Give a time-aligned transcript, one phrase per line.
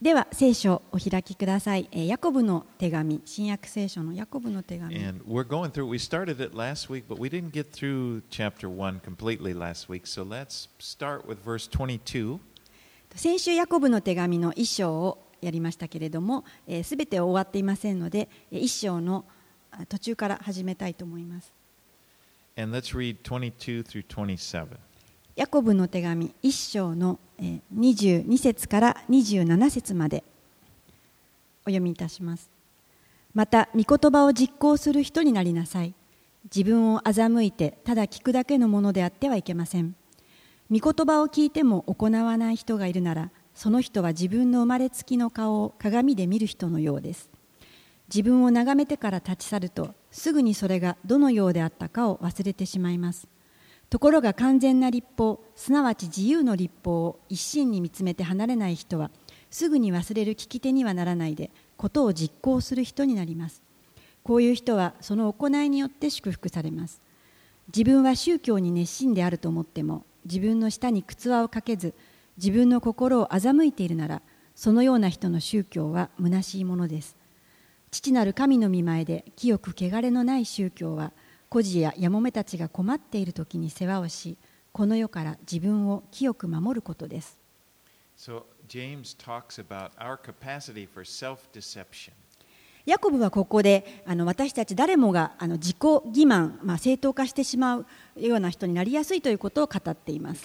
[0.00, 1.88] では聖書をお開きください。
[1.92, 4.94] ヤコブの手紙、新約聖書のヤコブの手紙。
[13.16, 16.44] 先週、ヤコブの手紙の一章をやりましたけれども、
[16.84, 19.24] すべて終わっていませんので、一章の
[19.88, 21.52] 途中から始めたいと思います。
[25.38, 30.24] ヤコブの手紙一章のえ22節から27節まで
[31.64, 32.50] お読みいたします。
[33.34, 35.94] また、御言葉を実行する人になりなさい。
[36.52, 39.94] 自分を欺いて、ただ聞くだけのものであってはいけません。
[40.72, 47.30] 御言葉を聞いても行わない人がいるなら、その人は自分の生まれつきの顔を鏡で見る人のようです。
[48.12, 53.28] 自分を眺めてから立ち去ると、すぐにそれがどのようであったかを忘れてしまいます。
[53.90, 59.10] ところが完全な立法すなわち自由の立法を一心に見つめて離れない人は
[59.50, 63.62] すぐに忘れる聞き手にはならないでことを実行する人になります。
[64.22, 67.00] こういう人はその行いによって祝福されます。
[67.68, 71.94] 自分は宗教に熱心であると思っても自分の舌に靴輪をかけず
[72.36, 74.22] 自分の心を欺いているなら
[74.54, 77.16] そのような人の宗教は虚しいものです。
[77.90, 81.12] 父なる神の御前で清く汚れのない宗教は
[81.48, 84.36] 孤児やヤモメたちが困っているときに世話をし、
[84.72, 87.38] この世から自分を清く守ることです。
[92.84, 100.42] ヤコブはここであの私たち誰もがあの自己欺瞞、まあ、正当化してしまうような人になりやすいということを語っています。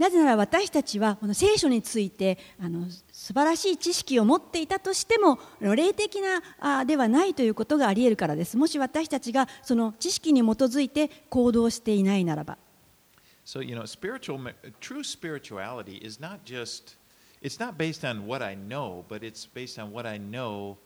[0.00, 12.56] なぜなら私たちはこの聖書についてあの素晴らしい知識を持っていたとしても霊的なあではないということがあり得るからですもし私たちがその知識に基づいて行動していないならば
[13.44, 14.38] So, you know, spiritual,
[14.80, 16.96] true spirituality is not just,
[17.42, 20.76] it's not based on what I know, but it's based on what I know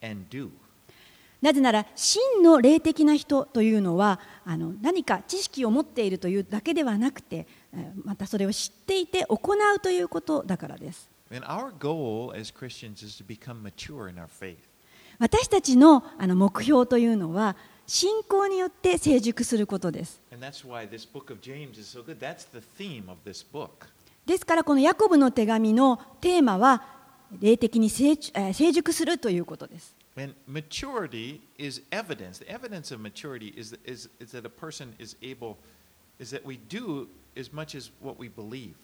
[0.00, 0.50] and do.
[1.44, 7.46] なぜなら真の霊的な人というのはあの何か知識を持っているというだけではなくてえー
[8.04, 11.08] またそれを知っていて行うということだからです。
[15.18, 20.20] 私たちの,あの目標というのは信仰によって成熟することです。
[24.26, 26.82] ですからこのヤコブの手紙のテーマは
[27.40, 29.94] 霊的に成熟,するということです。
[30.16, 30.32] And
[36.18, 38.74] is that we do as much as what we believe.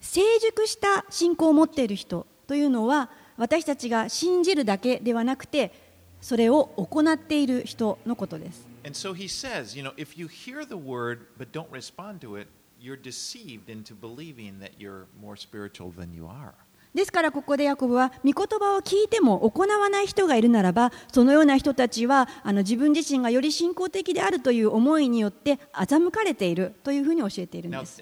[0.00, 5.72] 成熟した信仰を持っている人というのは私たちが信じるだけではなくて
[6.20, 12.36] それを行っている人のことです And so he says, you know, if you hear the word but don't respond to
[12.36, 12.48] it,
[12.80, 16.54] you're deceived into believing that you're more spiritual than you are.
[16.94, 28.00] ですからここでヤコブは御言葉を聞いても行わない人がいるならばそのような人たちはあの自分自身がより信仰的であるという思いによって欺かれているというふうに教えているんです。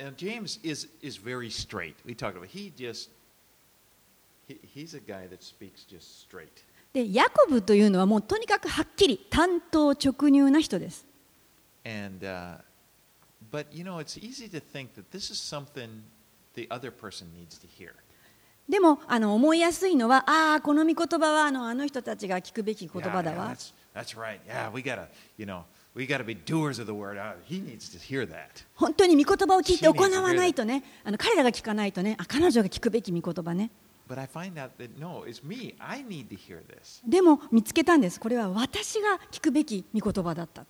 [6.92, 11.06] で、ヤコブというのはもうとにかくはっきり単刀直入な人です。
[18.70, 23.54] でもあの思いやすいのは、ああ、この御言葉はあの,あの人たちが聞くべき言葉だわ。
[28.76, 33.70] 本当に御言葉を聞いて行わないとね、あの彼らが聞かないとねあ、彼女が聞くべき御言葉ね。
[37.06, 38.20] でも見つけたんです。
[38.20, 40.64] これは私が聞くべき御言葉だった。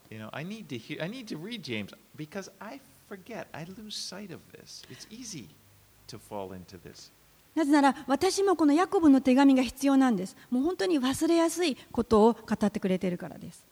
[7.55, 10.37] なぜなら私もこのヤコブの手紙が必要なんです。
[10.51, 13.65] もう本当に忘れやすいことを語ってくれているからです。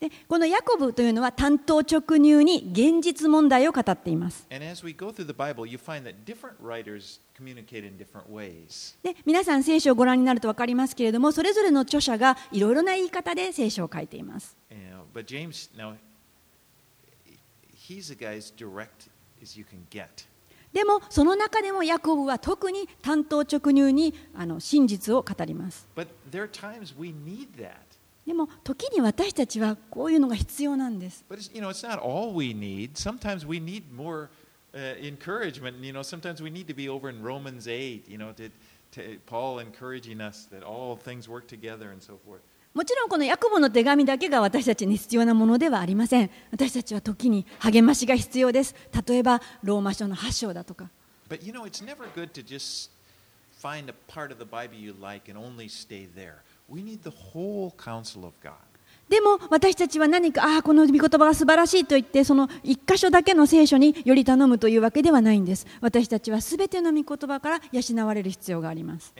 [0.00, 4.46] でこのヤコブというのは単刀直入に現実問題を語っています。
[9.04, 14.56] で皆さん、聖書をご覧になると分かりますけれども、それぞれの著者がいろいろな言い方で聖書を書いています。
[20.72, 25.86] でもその中でもヤコブは特に単刀直入にあの真実を語ります。
[28.26, 31.24] でも時に私たちはこういうのが必要なんです。
[31.26, 32.52] でも時には私たちはこう
[40.52, 41.36] い
[41.66, 42.51] うのが必要なんです。
[42.74, 46.30] もちろんこのヤコブの手紙だけが私たちに必要なものではありません。
[46.50, 48.74] 私たちは時に励ましが必要です。
[49.06, 50.88] 例えばローマ書の8章だとか。
[59.08, 69.12] でも私たちは何かああこの御言葉が素晴らしいと言ってその一箇所だけの聖書により頼むというわけではないんです私たちはすべての御言葉から養われる必要があります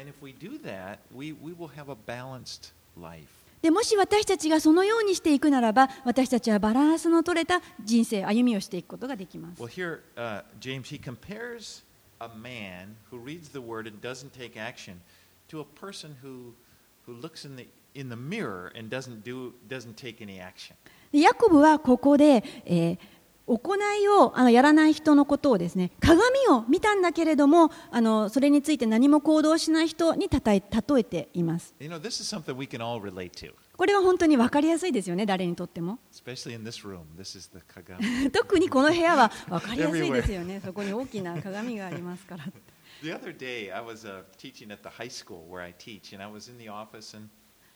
[3.62, 11.82] でもし私たちがそのようにしていくならば私たちはバランスの取れた人生歩みをしていくことができます Well, here, uh, James, he compares
[12.20, 15.00] a man who reads the word and doesn't take action
[15.48, 16.54] to a person who,
[17.06, 20.74] who looks in the, in the mirror and doesn't, do, doesn't take any action.
[21.12, 22.98] でヤコブはここで、えー
[23.46, 31.74] 行いをあのやらない人のことをですね鏡を見たんだけれどもあのそれについて何も行動しない人にたたえ例えています。
[33.76, 35.98] これは本当に分かりやすいですよね、誰にとっても。
[38.32, 42.44] 特にこの部屋は分かりやすいですよね、 そこに大きな鏡がありますから。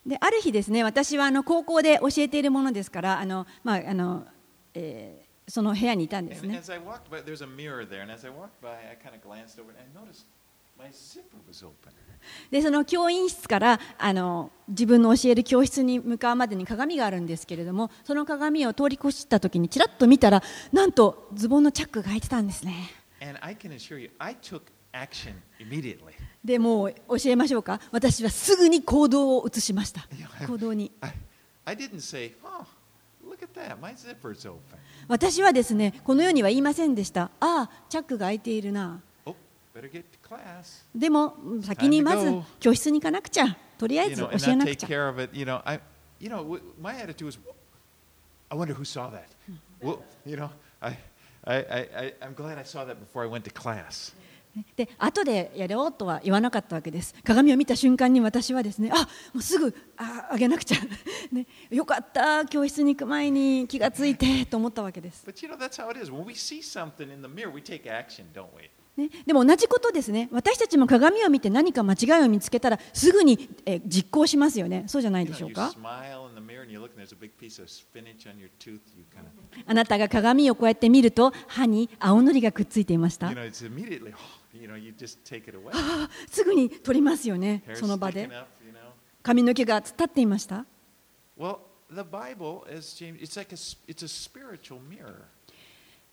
[0.07, 4.27] である日ですね、私はあの高校で教えているものですから、あのまああの
[4.75, 6.61] えーその部屋にいたんですね。
[12.51, 22.91] でその教員室からあの自分の教える教室に向かうまでに鏡があるんですけれどもその鏡を通り越した時にちらっと見たらなんとズボンのチャックが開いてたんですね。
[26.45, 30.07] でもう教えましょうか私はすぐに行動を移しました。
[30.47, 30.93] 行動に。
[35.09, 37.31] 私はですね、このようには言いませんでした。
[37.41, 39.01] ああ、チャックが開いているな。
[40.95, 44.89] でも、先にまず教室に行かなくちゃ、とりあえず教えなくちゃ。
[51.47, 54.15] I'm glad I saw that before I went to class.
[54.77, 57.15] で後でやれようとは言わなかったわけです。
[57.25, 59.01] 鏡を見た瞬間に私はですねあ
[59.33, 60.79] もうすぐあ,げなくちゃ、
[61.33, 65.25] ね、よかった教室に行く前に気がついてと思ったわけです、
[69.27, 75.71] でも同じことですね、私たちも鏡を見て何か間違いを見つけたらすぐに、え、実行しますよね、そうじゃないでしょうか？
[79.67, 83.29] あなたが鏡をこうやって見ると歯に青のりがくっついていました。
[86.31, 88.29] すぐに取りますよね、その場で。
[89.23, 90.65] 髪の毛が立っていました。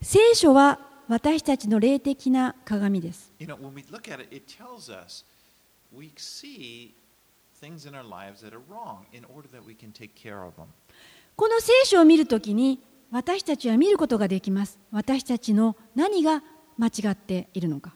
[0.02, 3.32] 聖書は私たちの霊的な鏡です。
[11.36, 12.80] この聖書を見るときに
[13.12, 14.80] 私たちは見ることができます。
[14.92, 16.44] 私たちの何が
[16.78, 17.96] 間違っているのか。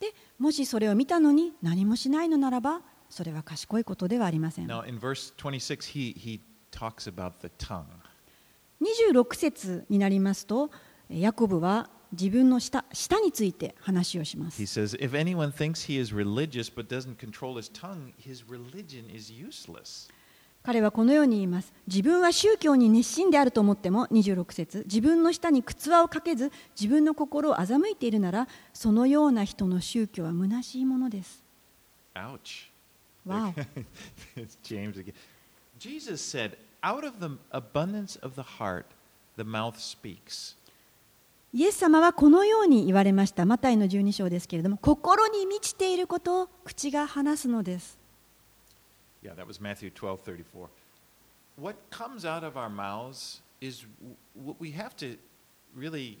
[0.00, 4.66] でもしそれを見たのに何もしないのならばそれは賢いことではありません。
[8.82, 10.70] 26節になりますと、
[11.08, 14.60] ヤコブは自分の舌,舌について話をします。
[20.62, 31.42] 彼はこのように言います自分は宗教に熱心であると思っても26節自分の舌に靴輪をかけず自分の心を欺いているならそのような人の宗教は虚しいものです
[32.14, 32.68] Ouch.
[33.26, 33.52] わ
[34.36, 35.14] it's James again.
[35.78, 38.84] Jesus said, Out of the abundance of the heart,
[39.36, 40.56] the mouth speaks.
[41.54, 47.98] イエス様はこのように言われましたマタイの12章ですけれども心に満ちていることを口が話すのです
[49.22, 50.68] Yeah, that was Matthew 12 34.
[51.56, 53.84] What comes out of our mouths is
[54.34, 55.16] what we have to
[55.74, 56.18] really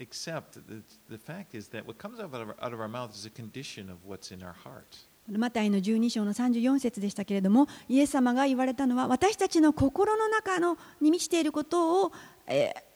[0.00, 0.54] accept.
[0.54, 3.26] The, the fact is that what comes out of, our, out of our mouths is
[3.26, 4.98] a condition of what's in our heart.
[5.30, 12.12] マタイの12章の34節でしたけれどもイエス様が言われたのは私たちの心の中のに満ちていることを、
[12.46, 12.88] えー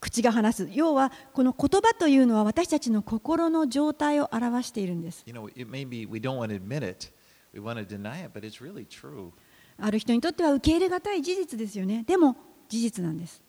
[0.00, 7.10] 口が話す要はこの言葉というのは私たちの心の状態を表しているんです You know, it may be we don't want to admit it,
[7.52, 9.32] we want to deny it, but it's really true.
[9.80, 12.36] ある人にとっては受け入れがたい事実ですよねでも
[12.68, 13.40] 事実なんです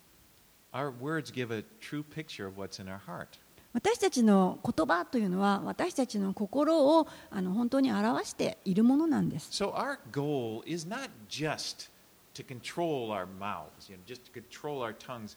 [0.72, 3.40] Our words give a true picture of what's in our heart.
[3.74, 11.90] 私たちの言葉というのは私たちの心をあの本当に表しているものなんです So our goal is not just
[12.36, 15.36] to control our mouths, you know, just to control our tongues.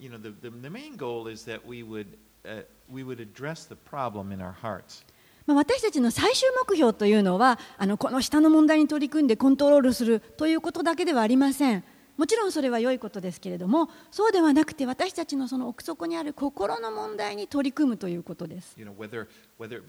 [0.00, 2.06] You know, the, the, the main goal is that we would
[2.44, 5.04] uh, we would address the problem in our hearts.
[5.46, 11.84] まあ、私たちの最終目標というのはあのこの下の問題に取り組んでコントロールするということだけではありません。
[12.16, 18.76] もちろんそれは良いことですけれどもそうではなくて私たちのその奥底にある心の問題に取り組むということです。
[18.78, 19.26] You know, whether,
[19.58, 19.82] whether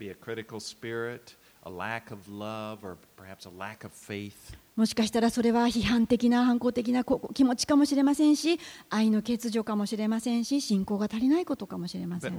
[4.76, 12.30] もしかしたらそれは批判的な反抗的な気持ちかもしれませんし、愛の欠如かもしれませんし、信仰が足りないことかもしれません。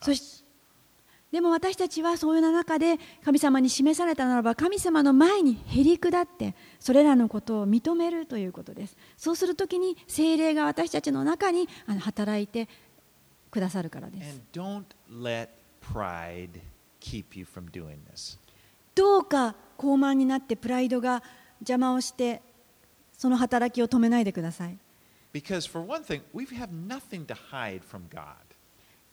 [0.00, 0.39] そして
[1.32, 11.68] でも私たちはそういう中で神様に示されたならば神様の前にへり下ってそれらのことを認めるということですそうするときに精霊が私たちの中に
[12.00, 12.68] 働いて
[13.50, 15.48] くださるからです And don't let
[15.80, 16.60] pride
[17.00, 18.38] keep you from doing this.
[18.94, 21.22] どうか高慢になってプライドが
[21.60, 22.42] 邪魔をして
[23.12, 24.76] その働きを止めないでください
[25.32, 28.34] Because, for one thing, we have nothing to hide from God.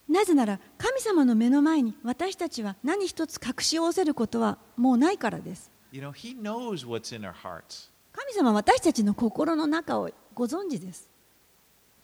[0.08, 7.90] なぜなら神様の目の前に私たちは何一つ隠し合わせることはもうないからです You know, He knows what's in our hearts.
[8.12, 11.10] 神様は私たちの心の中をご存知です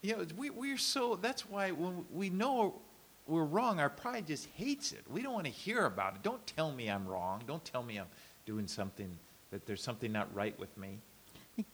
[0.02, 2.74] You know, we, we're so, that's why when we know
[3.26, 5.06] we're wrong, our pride just hates it.
[5.10, 6.24] We don't want to hear about it.
[6.24, 7.42] Don't tell me I'm wrong.
[7.48, 8.08] Don't tell me I'm
[8.46, 9.18] doing something,
[9.52, 11.00] that there's something not right with me.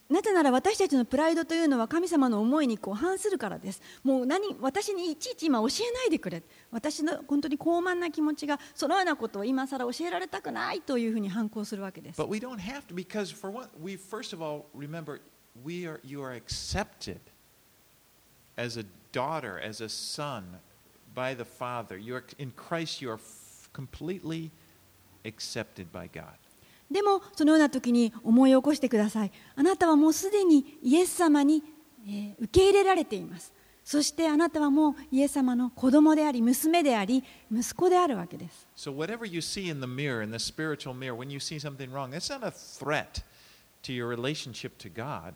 [0.09, 3.81] なぜなら私たちのプライドというのは神様の思いにこう反するからです。
[4.03, 6.43] もう何私にいちいち今教えないでくれ。
[6.71, 12.21] 私の本当に高慢な気持ちがそのようなことを今更教えられたくないというふうに反抗するわけです。
[12.21, 15.21] But we don't have to because, for one, we first of all remember
[15.63, 17.19] we are, you are accepted
[18.57, 20.59] as a daughter, as a son
[21.15, 21.97] by the Father.
[21.97, 23.19] You are, in Christ, you are
[23.73, 24.51] completely
[25.23, 26.37] accepted by God.
[26.89, 29.31] でもそのような時に思い起こしてください。
[29.55, 31.63] あなたはもうすでにイエス様に、
[32.07, 33.53] えー受け入れられています。
[33.83, 38.67] そしてあなたはもうイエス様の子供であり娘であり息子であるわけです。
[38.75, 42.11] So, whatever you see in the mirror, in the spiritual mirror, when you see something wrong,
[42.11, 43.23] that's not a threat
[43.83, 45.33] to your relationship to God.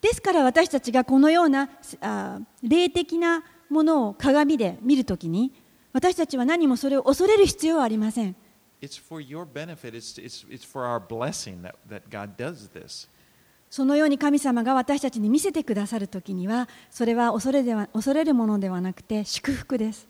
[0.00, 1.68] ですから私たちがこのような
[2.00, 5.52] あ霊的なものを鏡で見るときに
[5.92, 8.36] 私たちは何もそれを恐れる必要はありません。
[13.70, 17.52] そのように神様が私たちに見せてくださる時には、それは,恐
[18.14, 20.08] れ,るものではなくて祝福です。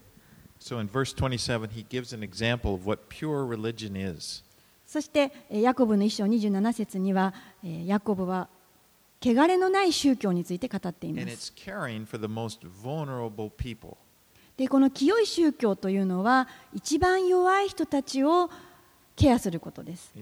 [4.86, 8.48] そして、ヤコブの一章二27節には、ヤコブは、
[9.22, 11.52] 汚れのない宗教について語っています。
[14.60, 18.50] でこの清い宗教というのは一番弱い人たちを
[19.16, 20.12] ケアすることです。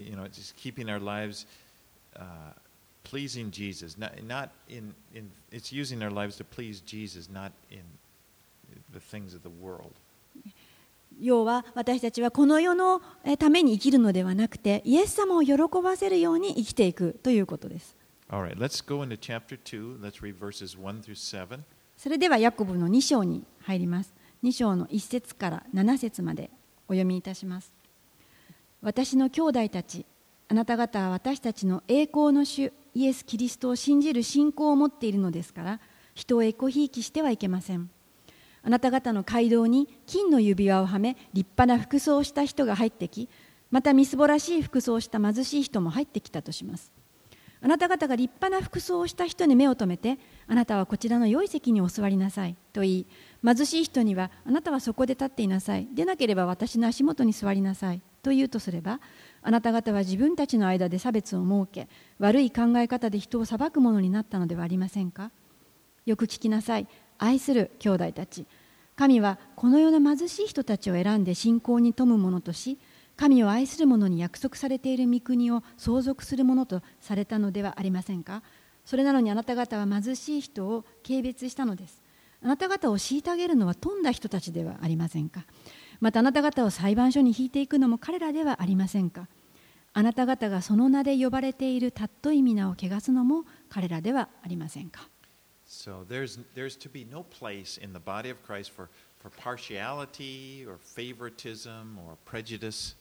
[11.21, 13.03] 要は私たちはこの世の
[13.41, 17.97] ために生きるのではなくて、イエス様を喜ばせるように生きていくということです。
[21.97, 24.18] それではヤコブの2章に入ります。
[24.43, 26.51] 2章の1節から7節まで
[26.89, 27.73] お読みいたします。
[28.83, 30.07] 私の兄弟たち、
[30.49, 35.81] あなた方は私たちの栄光の主イエス・キリストを信じる信仰を持っているのですから、
[36.15, 37.91] 人をエコひいきしてはいけません。
[38.63, 43.29] あなた方の街道に金の指輪をはめ立派な服装をした人が入ってき
[43.71, 46.93] またみすぼらしい服装をした貧しい人も入ってきたとします
[47.61, 53.07] あなた方が立派な服装をした人に目を留めてあなたはこちらの良い席にお座りなさいと言い
[53.45, 55.89] 貧しい人にはあなたはそこで立っていなさい。
[55.95, 59.01] でなければ私の足元に座りなさいと言うとすれば
[59.43, 65.31] あなた方は自分たちの間で差別を設け悪い考え方で人を裁くものになったのではありませんか
[66.05, 66.89] よく聞きなさい。
[67.19, 68.47] 愛する兄弟たち。
[68.97, 72.79] 神はこの世の貧しい人たちを選んで信仰に富むものとし
[73.17, 78.43] 神を愛する者に約束されている御国を相続するものとされたのではありませんか？
[78.85, 82.03] それなのにあなた方は貧しい人を軽蔑したのです。
[82.43, 85.45] あなた方を虐げるのは富んだ人たちではありませんか？
[86.01, 89.27] またあなた方を裁判所に引いていくのも彼らではありませんか？
[89.93, 95.09] あなた方がその名で呼ばれている尊い皆を汚すのも彼らではありませんか
[95.67, 98.89] ？So there's, there's to be no place in the body of Christ for,
[99.21, 102.97] for partiality or favoritism or prejudice.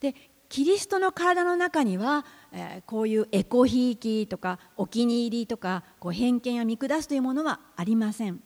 [0.00, 0.14] で
[0.54, 2.24] キリストの体の中には、
[2.86, 5.82] こういうエコひいきとかお気に入りとか
[6.12, 8.40] 偏見を見下すというものはありません。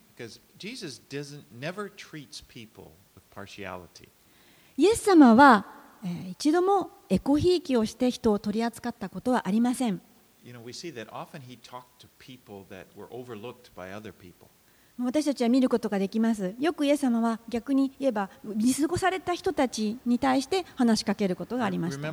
[4.79, 5.67] イエス様は、
[6.31, 10.01] 一度もエコひいきをして人を取り扱ったことはありません。
[15.01, 16.55] 私たちは見ることができます。
[16.59, 22.09] よくイエス様は逆に言えば、見過ごされた人たちに対して話しかけることがありました。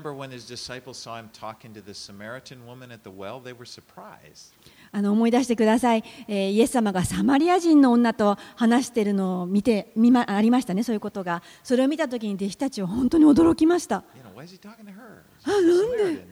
[4.91, 6.51] あの思い出してください、え。
[6.51, 11.41] イエス様がサマリア人の女と話してるのを見て見、ま、ありましたね、そういうことが。
[11.63, 14.03] それを見たときに弟子たちは本当に驚きました。
[15.43, 15.63] あ、なん
[16.13, 16.27] で？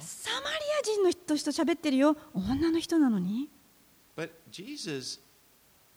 [0.00, 3.50] サマリア人の人と喋ってるよ、女の人なのに？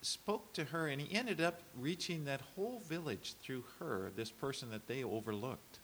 [0.01, 4.69] Spoke to her and he ended up reaching that whole village through her, this person
[4.71, 5.79] that they overlooked.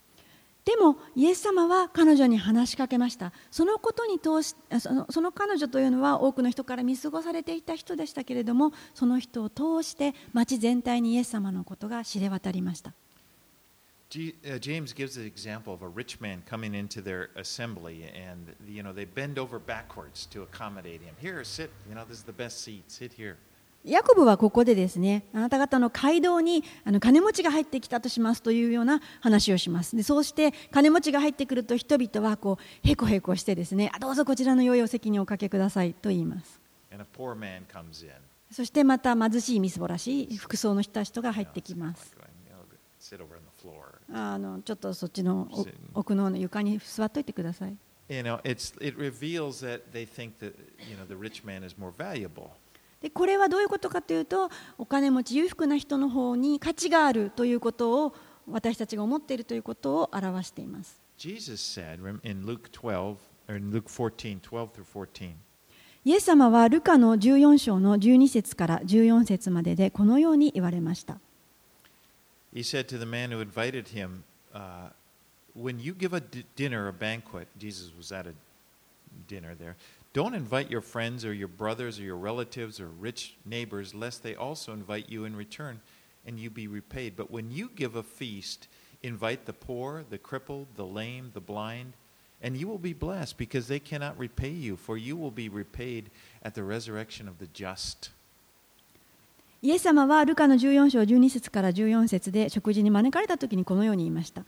[0.65, 3.31] でも、イエス様は彼女に話しかけました。
[3.51, 12.93] そのことに通しあそのその彼女というのは多くの人から見過ごされていた人でしたけれども、その人を通して町全体にイエス様のことが知れ渡りました。
[14.11, 18.93] Uh, James gives the example of a rich man coming into their assembly, and you know
[18.93, 21.13] they bend over backwards to accommodate him.
[21.19, 21.69] Here, sit.
[21.87, 22.89] You know, this is the best seat.
[22.89, 23.37] Sit here.
[23.85, 29.95] ヤコブはここでですね、あなた方の街道にあの金持ちが入ってきたとしますというような話をします。
[29.95, 36.59] でそうして金持ちが入ってくると人々はこうへこへこしてですね、あどうぞこちらの良いお席におかけくださいと言います。
[38.51, 42.15] そしてまた貧しいみすぼらしい服装の人たちが入ってきます。
[44.11, 45.47] あのちょっとそっちの
[45.93, 47.77] お奥の床に座っといてください。
[48.09, 50.55] You know, it's it reveals that they think that
[50.89, 52.49] you know the rich man is more valuable.
[53.05, 58.15] でこれはどういうことかというとお金持ち裕福な人の方に価値があるということを
[58.49, 60.99] 私たちが思っているということを表しています。
[61.15, 63.15] Jesus said in Luke 12
[63.47, 65.33] or in Luke 14, 12 through 14.
[66.03, 71.19] イエス様はルカの14章の12節から14節まででこのように言われました。
[72.55, 74.89] He said to the man who invited him, uh,
[75.55, 76.23] When you give a
[76.55, 78.33] dinner, a banquet, Jesus was at a
[79.27, 79.75] dinner there,
[80.14, 84.34] don't invite your friends or your brothers or your relatives or rich neighbors, lest they
[84.34, 85.80] also invite you in return
[86.26, 87.16] and you be repaid.
[87.16, 88.68] But when you give a feast,
[89.02, 91.92] invite the poor, the crippled, the lame, the blind,
[92.42, 96.10] and you will be blessed because they cannot repay you, for you will be repaid
[96.42, 98.10] at the resurrection of the just.
[99.62, 104.44] イエス様はルカの14章12節から14節で食事に招かれた時にこのように言いました。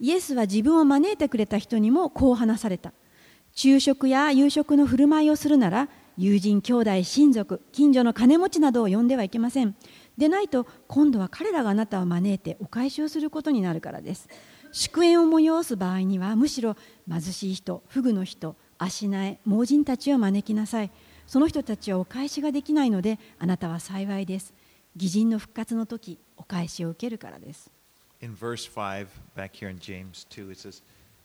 [0.00, 2.92] イエスは自分を招いてくれた人にもこう話された。
[3.53, 9.75] 昼食や夕食の振る舞いをするなら、友人、兄弟、親族、近所の金持ちなどを呼んではいけません。
[10.17, 14.29] でないと、今度は彼らがあなたを招いてお返しをすることになるからです。
[14.71, 16.75] 祝宴を催す場合には、むしろ
[17.09, 20.91] 貧しい人、フグの人、足苗、盲人たちを招きなさい。
[21.27, 24.53] その人たちはお返しができないので、あなたは幸いです。
[24.95, 27.71] 義人の復活の時、お返しを受けるからです。
[28.21, 30.81] in verse 5, back here in James 2, it says,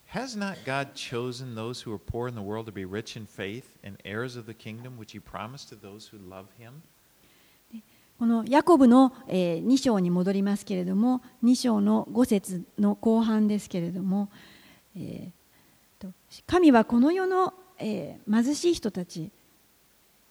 [0.08, 3.26] Has not God chosen those who are poor in the world to be rich in
[3.26, 6.82] faith and heirs of the kingdom which he promised to those who love him?
[8.18, 14.30] このヤコブの、え2章に戻りますけれども2章の5節の後半ですけれども、
[14.96, 15.36] えー
[16.46, 19.30] 神はこの世の、えー貧しい人たち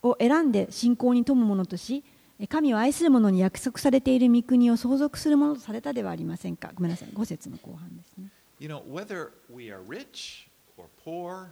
[0.01, 2.03] を選んで信仰に富むものとし
[2.49, 11.51] 神を愛する者に約束されている御国を相続するものとされたではありませんかごめんなさい5節の後半ですね You know, whether we are rich or poor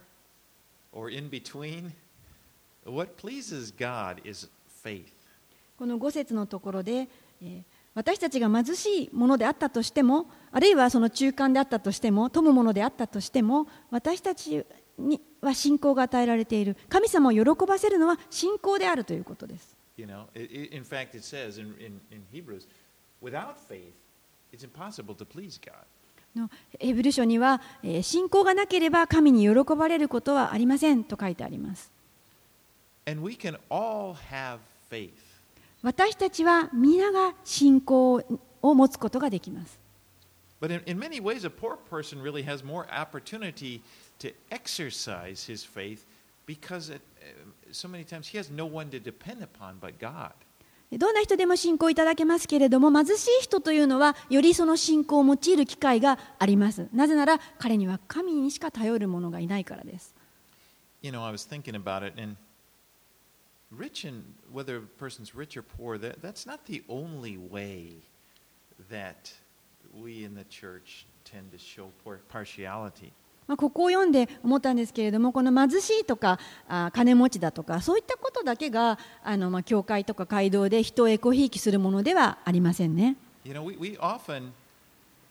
[0.92, 1.92] or in between,
[2.84, 4.48] what pleases God is
[4.82, 5.12] faith.
[5.76, 7.08] この5節のところで、
[7.42, 7.62] えー
[7.94, 14.64] 私たちが貧しいものであったとしてもあるいはその中間であったとしても富むものであったとしても私たち
[14.98, 22.66] には信仰が与えられている神様を喜ばせるのは信仰であるということです You know, in fact, it says in, in, in Hebrews,
[23.22, 23.94] without faith,
[24.52, 25.84] it's impossible to please God.
[26.34, 31.90] のヘブル書には、えー信仰がなければ神に喜ばれることはありませんと書いてあります.
[35.82, 38.24] 私たちは皆が信仰
[38.62, 39.78] を持つことができます
[40.60, 43.82] But in, in many ways, a poor person really has more opportunity
[44.20, 46.06] to exercise his faith
[46.46, 47.26] because it, uh,
[47.72, 50.32] so many times he has no one to depend upon but God.
[50.98, 60.14] どんな人でも信仰いただけますけれども貧しい人というのはよりその信仰を用いる機会がありますなぜなら彼には神にしか頼る者がいないからです
[61.02, 62.36] You know, I was thinking about it, and
[63.70, 67.96] rich and whether a person's rich or poor, that, that's not the only way
[68.90, 69.30] that
[69.92, 73.12] we in the church tend to show por- partiality.
[73.46, 84.52] まあ、ここを読んで思ったんですけれどもこの貧しいとかあ金持ちだとかそういったことだけがあの、まあ、教会とか街道で人をエコひいきするものではありませんね You know, we, we often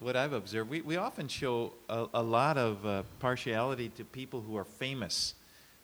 [0.00, 4.40] what I've observed, we, we often show a, a lot of uh, partiality to people
[4.40, 5.34] who are famous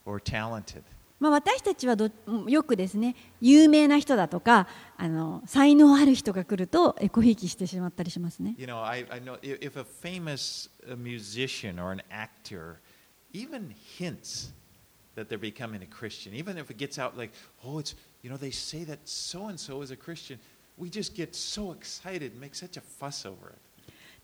[0.05, 0.85] or talented.
[1.21, 2.11] まあ、私たちはど
[2.49, 8.55] よくですね有名な人だとかあの才能ある人が来るとエコひいきしてしまったりしますね。
[8.57, 12.77] You know, I, I know if, a famous uh, musician or an actor
[13.33, 14.53] even hints
[15.15, 17.33] that they're becoming a Christian, even if it gets out like,
[17.65, 20.39] oh, it's, you know, they say that so and so is a Christian,
[20.79, 23.59] we just get so excited and make such a fuss over it.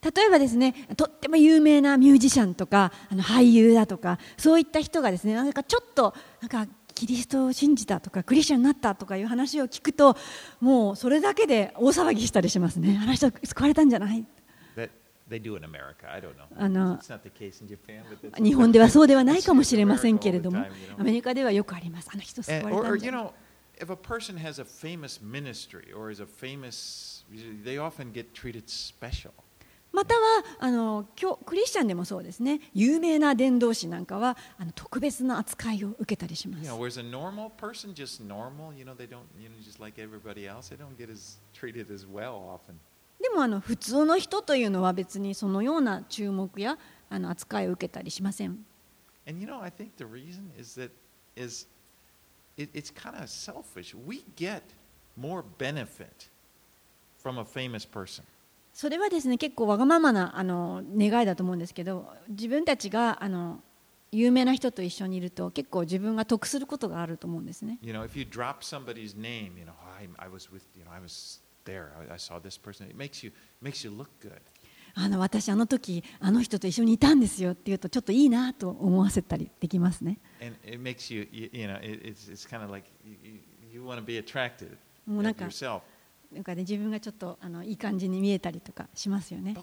[0.02, 10.16] 例えばですねとっても有名なミュージシャンとかあの俳優だとかそういった人がですねなんかちょっとなんかキリストを信じたとかクリスチャンになったとかいう話を聞くと
[10.60, 12.98] もうそれだけで大騒ぎしたりしますね。
[13.00, 14.24] あの人救われたんじゃない？
[16.56, 16.98] あの
[18.38, 20.58] 日本ではそうではないかもしれませんけれども、
[20.98, 22.08] アメリカではよくあります。
[22.12, 23.32] あの人救われたんじゃない？
[29.96, 30.20] または
[30.58, 39.54] あの教クリスチャンでもそうですね有名な伝道師なんかはあの特別な扱いを受けたりしま You す know, whereas a normal person, just normal, you know, they don't, you know,
[39.64, 42.74] just like everybody else, they don't get as treated as well often.
[43.22, 46.76] でもあの普通の人というのは別にそのような注目や
[47.08, 48.66] あの扱いを受けたりしません
[49.26, 50.90] And you know, I think the reason is that
[51.36, 51.66] is
[52.58, 53.94] it, it's kind of selfish.
[53.94, 54.60] We get
[55.16, 56.28] more benefit
[57.18, 58.24] from a famous person.
[58.76, 63.60] それはですね結構わがままなあの願いだと思うんですけど自分たちがあの
[64.12, 67.78] 有名な人と一緒にいると結構自分が得することがあると思うんですね。
[67.80, 67.94] You
[74.94, 80.18] あの私、あの時あの人と一緒にいたんですよって言うと、ちょっといいなと思わせたりできますね。
[85.06, 85.50] もうなんか
[86.32, 89.54] なんかね、自分がちょっとあのいい感じに見えたりとかしますよね。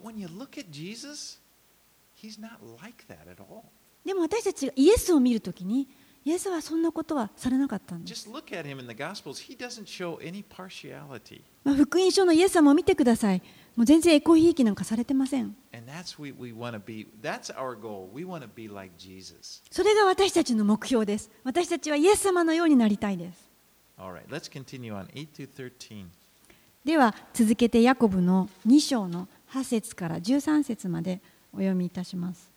[4.06, 5.88] でも私たちイエスを見るときに、
[6.26, 8.30] イエスはそんなことはされなかったんです。
[11.66, 13.42] まあ、福音書のイエス様を見てください。
[13.76, 15.56] もう全然エコひいきなんかされてません。
[19.70, 21.30] それが私たちの目標です。
[21.44, 23.50] 私たちはイエス様のようになりたいです。
[26.86, 31.22] では続けてヤコブの2章の8節から13節まで
[31.54, 32.52] お読みいたします。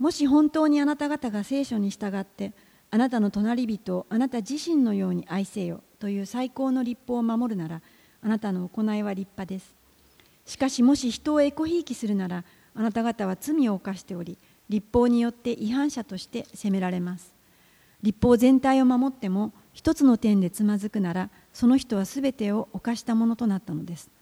[0.00, 2.52] もし本当にあなた方が聖書に従って
[2.90, 7.82] あなたの隣人をあなた自身のように愛せよという最高の立法を守るなら
[8.22, 9.74] あなたの行いは立派です。
[10.44, 17.38] しかしもし人をエコひいきするならあなた方は罪を犯しており立法によって違反者として責められます。
[18.02, 24.12] 立法全体を守っても一つの点でつまずくならその人はすべてを犯したものとなったのです。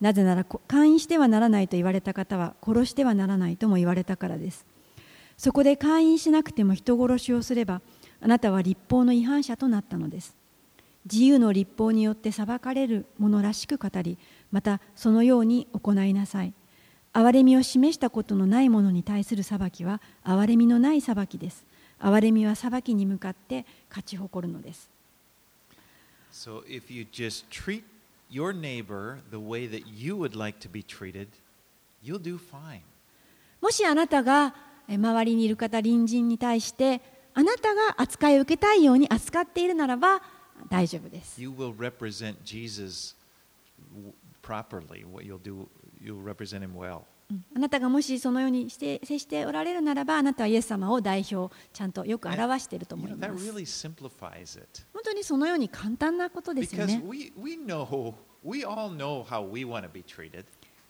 [0.00, 4.64] なぜなら勧誘してはならないと言われた方は殺してはならないとも言われたからです。
[5.36, 7.82] そこで勧誘しなくても人殺しをすれば
[8.22, 10.38] あなたは立法の違反者となったのです。
[11.04, 14.16] 自由の立法によって裁かれるものらしく語り
[14.50, 16.54] またそのように行いなさい。
[17.12, 21.66] 憐れみを示したことのないものに対する裁きは憐れみのない裁きです。
[22.00, 24.95] 憐れみは裁きに向かって勝ち誇るのです。
[26.35, 27.83] So if you just treat
[28.29, 31.27] your neighbor the way that you would like to be treated,
[32.03, 32.81] you'll do fine.
[33.61, 34.55] もしあなたが
[34.87, 37.01] え周りにいる方隣人に対して
[37.33, 40.21] あなたが扱いを受けたいように扱っているならば
[40.69, 41.41] 大丈夫です。
[41.41, 43.15] You will represent Jesus
[43.93, 45.05] w- properly.
[45.05, 45.67] What you'll do,
[46.01, 47.03] you'll represent him well.
[47.54, 53.20] あなたがもしそのようにして接しておられるならば、あなたはイエス様を代表、ちゃんとよく表していると思います。
[54.92, 57.02] 本当にそのように簡単なことですよね。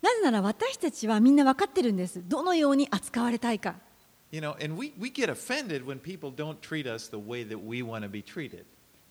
[0.03, 2.23] なぜなら私たちはみんな分かってるんです。
[2.29, 3.77] どのように扱われたいか。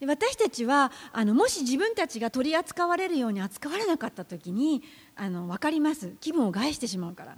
[0.06, 4.84] で私たちはあのもし自分たちが取り扱われるように扱われなかった時に
[5.16, 6.14] あの分かります。
[6.20, 7.36] 気分を害してしまうから.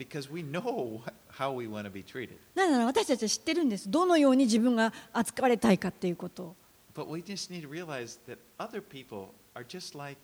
[2.56, 3.90] なぜなら私たちは知ってるんです。
[3.90, 6.56] どのように自分が扱われたいかっていうことを。
[6.96, 10.20] But we just need to realize that other people are just like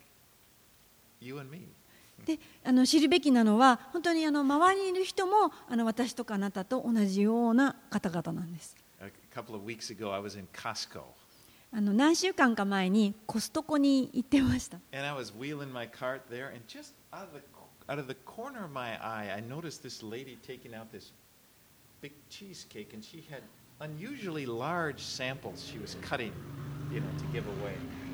[1.21, 1.67] you and me.
[2.25, 8.75] であの知るべきなのは本当にあの周りにいる人もあの私とかあなたと同じような方々なんです。
[9.01, 11.01] A couple of weeks ago, I was in Costco
[11.75, 14.77] あの何週間か前にコストコに行ってました。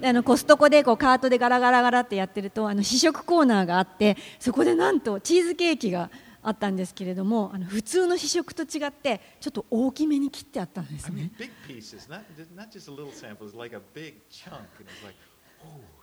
[0.08, 6.10] あのコストコでこうカートでガラガラガラってやってるとあの試食コーナーがあってそこでなんとチーズケーキが。
[6.41, 12.21] あったんですけれどもあの普通の試食と違ってちょっと大きめに切ってあったんです I ね mean, big pieces, not,
[12.56, 15.15] not sample, like like,
[15.63, 15.99] oh.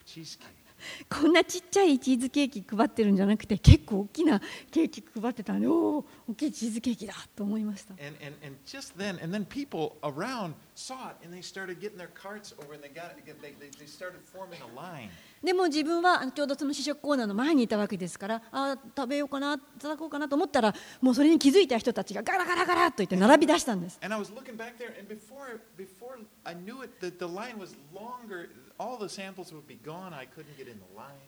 [1.09, 11.81] こんなちっちゃいチーズケーキ配ってるんじゃなくて結構大きなケーキ配ってたんでおお大きいチーズケーキだと思いました And, and, and just then, and then people around saw it and they started
[11.81, 15.09] getting their carts over and they got they, they, they started forming a line.
[15.43, 27.11] でも自分はちょうどその試食コーナーの前にいたわけですからあー食べようかないただこうかなと思ったらもうそれに気づいた人たちがガラガラガラと言って 並び出したんです And I was looking back there, and before before I knew it, the,
[27.11, 28.49] the line was longer.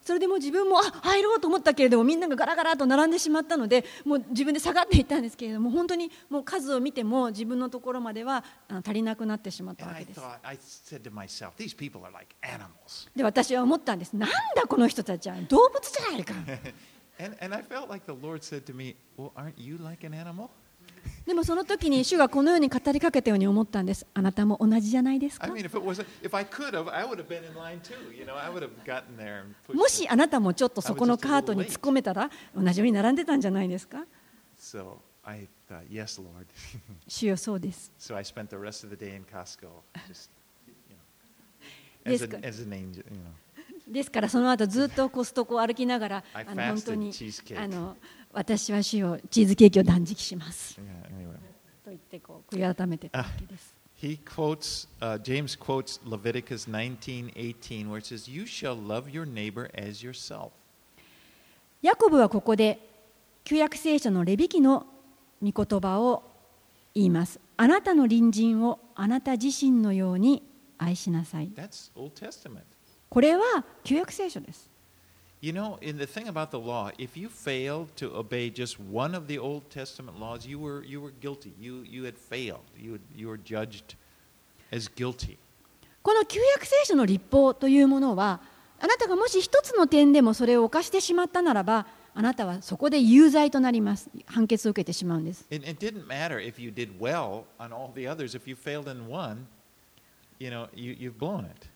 [0.02, 8.44] それでもう自分もあ入ろうと思ったけれどもみんなががらがらと並んでしまったのでもう自分で下がっていったんですけれども本当にもう数を見ても自分のところまでは
[8.84, 10.20] 足りなくなってしまったわけです。
[13.16, 14.12] で私は思ったんです。
[14.14, 15.36] なんだこの人たちは。
[15.48, 16.34] 動物じゃないか。
[21.26, 24.06] でもその時に主がこのように語りかけたように思ったんです。
[24.14, 25.46] あなたも同じじゃないですか？
[29.74, 34.04] もしあなたもちょっとそこのカートに突っ込めたら、同じように並んでたんじゃないですか？
[37.58, 37.92] です。
[42.28, 42.40] から、
[43.88, 47.12] ですからその後ずっとコストコを歩きながら、あの本当に。
[47.58, 47.96] あの
[48.32, 50.76] 私は主をチーズケーキを断食します。
[50.76, 50.80] と
[51.90, 53.74] 言ってこう悔い改めてたわけです。
[54.00, 54.86] He quotes,
[55.58, 60.50] quotes Leviticus 19:18, where it says, You shall love your neighbor as yourself.
[61.82, 62.78] ヤコブはここで、
[63.44, 64.86] 旧約聖書のレビキの
[65.42, 66.22] 御言葉を
[66.94, 67.40] 言います。
[67.56, 70.44] あなたの隣人をあなた自身のように
[70.78, 71.50] 愛しなさい。
[73.08, 74.70] これは旧約聖書です。
[75.41, 79.27] You know, in the thing about the law, if you failed to obey just one of
[79.27, 81.53] the Old Testament laws, you were you were guilty.
[81.59, 82.63] You you had failed.
[82.77, 83.95] You had, you were judged
[84.71, 85.37] as guilty.
[86.01, 88.41] この旧約聖書の立法というものは
[88.79, 98.35] あなたがもし一つの点でもそれを犯してしまったならばあなたはそこで有罪となります判決を受けてしまうんです It, it didn't matter if you did well on all the others.
[98.35, 99.47] If you failed in one,
[100.39, 101.67] you know, you, you've blown it.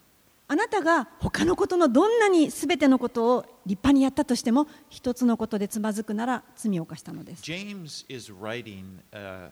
[0.53, 8.85] あなたが他のことのどんなに全てのことを立派にやったとしても一つのことでつまずくなら罪を犯したのです James is writing
[9.15, 9.49] uh,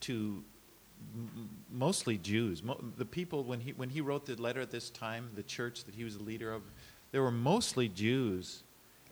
[0.00, 0.42] to
[1.72, 2.64] mostly Jews.
[2.98, 5.94] The people, when he, when he wrote the letter at this time, the church that
[5.94, 6.62] he was the leader of,
[7.12, 8.64] they were mostly Jews,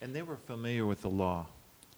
[0.02, 1.46] and they were familiar with the law.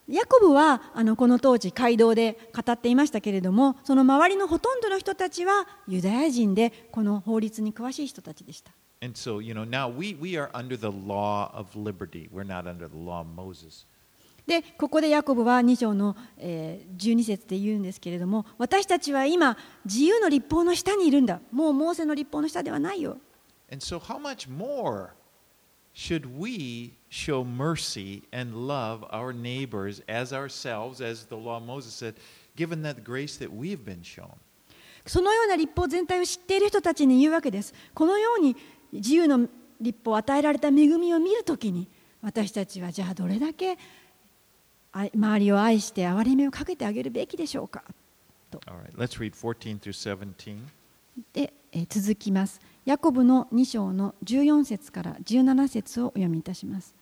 [0.07, 12.29] ヤコブはあのこの当時街道で語っていましたけれどもその周りのほとんどの人たちはユダヤ人でこの法律に詳しい人たちでした And so, you know, now we, we are under the law of liberty.
[12.31, 13.86] We're not under the law of Moses.
[14.47, 23.17] でここでヤコブは2章の、えー12節で言うんですけれども私たちは今自由の立法の下にいるんだもうモーセの立法の下ではないよ
[23.71, 25.13] And so, how much more
[25.95, 31.93] should we show mercy and love our neighbors as ourselves, as the law of Moses
[31.93, 32.15] said,
[32.55, 34.29] given that grace that we have been shown?
[35.08, 38.55] そのような立法全体を知っている人たちに言うわけですこのように
[38.92, 39.48] 自由の
[39.81, 41.88] 立法を与えられた恵みを見るときに
[42.22, 43.79] 私たちはじゃあどれだけ
[44.92, 47.85] あ周りを愛して憐れみをかけてあげるべきでしょうか
[48.66, 50.59] ？All right, let's read 14 through 17.
[51.33, 52.61] で、えー続きます。
[52.85, 56.94] ヤコブの2章の14節から17節をお読みいたします。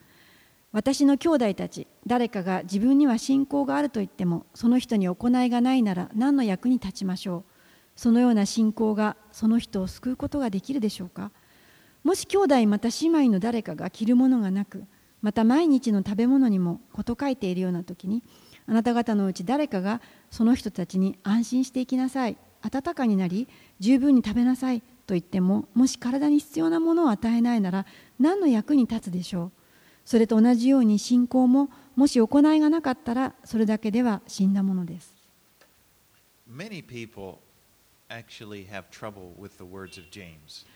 [0.72, 7.44] 私の兄弟たち、誰かが自分には信仰があると言っても、その人に行いがないなら何の役に立ちましょう？
[7.96, 11.30] そのような信仰がその人を救うことができるでしょうか？
[12.04, 14.84] もし兄弟また姉妹の誰かが着るものがなく、
[15.20, 18.22] また毎日の食べ物にも事書いているような時に、
[18.66, 22.36] あなた方のうち誰かがその人たちに安心していきなさい、
[22.68, 23.48] 暖かになり、
[23.80, 27.86] 十分に食べなさいと言っても、もし体に必要なものを与えないなら、
[28.18, 29.52] 何の役に立つでしょう。
[30.04, 35.14] それと同じように信仰も、もし行いがなかったら、それだけでは死んだものです。
[36.50, 37.38] Many people
[38.08, 40.66] actually have trouble with the words of James.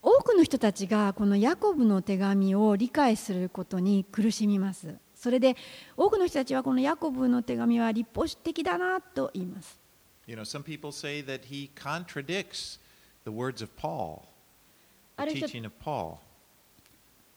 [0.00, 4.96] 多くの人たちがこのヤコブの手紙を理解することに苦しみます。
[5.14, 5.54] それで
[5.98, 9.78] 多くの人たちはこのヤコブの手紙は立法的だなと言います。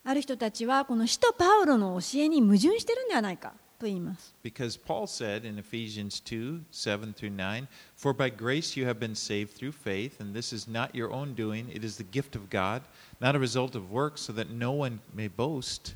[0.06, 3.54] ある人たちはこの使徒パウロの教えに矛盾してるんではないか。
[3.80, 4.36] と言います。
[4.44, 9.58] Because Paul said in Ephesians 2 7 through 9, For by grace you have been saved
[9.58, 12.82] through faith, and this is not your own doing, it is the gift of God,
[13.22, 15.96] not a result of works, so that no one may boast.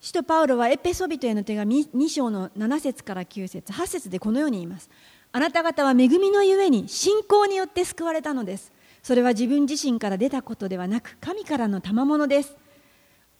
[0.00, 4.88] 使徒パウロはエペソビトへの手紙2章の7節から9節8節でこのように言います。
[5.32, 8.72] あなた方は恵みのゆえに信仰によって救われたのです。
[9.02, 12.56] それは自分自身から出たことではなく神からの賜物です。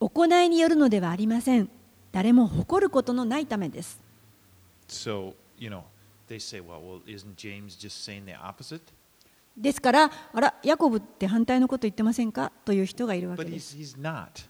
[0.00, 1.77] 行いによるのではありません。
[2.12, 4.00] 誰も誇ることのないためです。
[4.88, 5.82] So, you know,
[6.28, 8.80] they say, well, well, isn't James just saying the opposite?
[9.56, 13.76] ですから、あら、ヤコブって反対のこと言ってませんかという人がいるわけで he's, す。
[13.76, 14.48] he's not.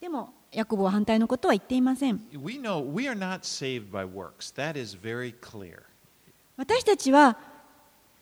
[0.00, 2.20] でも、ヤコブは反対のことは言っていません。
[2.32, 4.54] We know we are not saved by works.
[4.54, 5.82] That is very clear.
[6.56, 7.38] 私たちは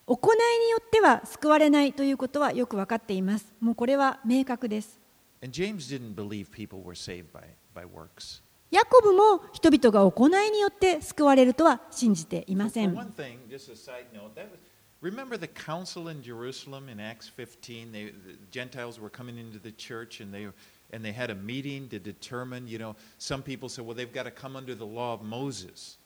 [0.06, 3.52] 行いによっては救われないということはよく分かっています。
[3.60, 4.98] もうこれは明確です。
[5.42, 7.42] And James didn't believe people were saved by,
[7.74, 8.42] by works.
[8.71, 12.97] ヤコブも人々が行いによって救われるとは信じていま For, せ for ん。
[12.97, 14.59] one thing, just a side note, that was,
[15.01, 17.91] remember the council in Jerusalem in Acts 15?
[17.91, 20.47] They, the Gentiles were coming into the church and they,
[20.91, 24.23] and they had a meeting to determine, you know, some people said, well, they've got
[24.23, 25.97] to come under the law of Moses.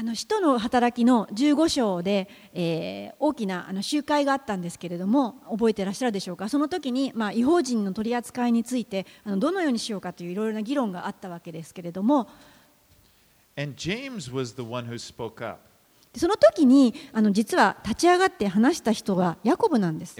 [0.00, 6.48] あの使徒の働きの15章で、えー大きなあの集会があったんですけれども覚えてらっしゃるでしょうか？
[6.48, 12.28] その時に、まあ、違法人の取り扱いについてあのどのようにしようかといういろいろな議論があったわけですけれども
[13.56, 15.58] And James was the one who spoke up.
[16.12, 20.16] でその時にあの実は立ち上がって話した人がヤコブなんです。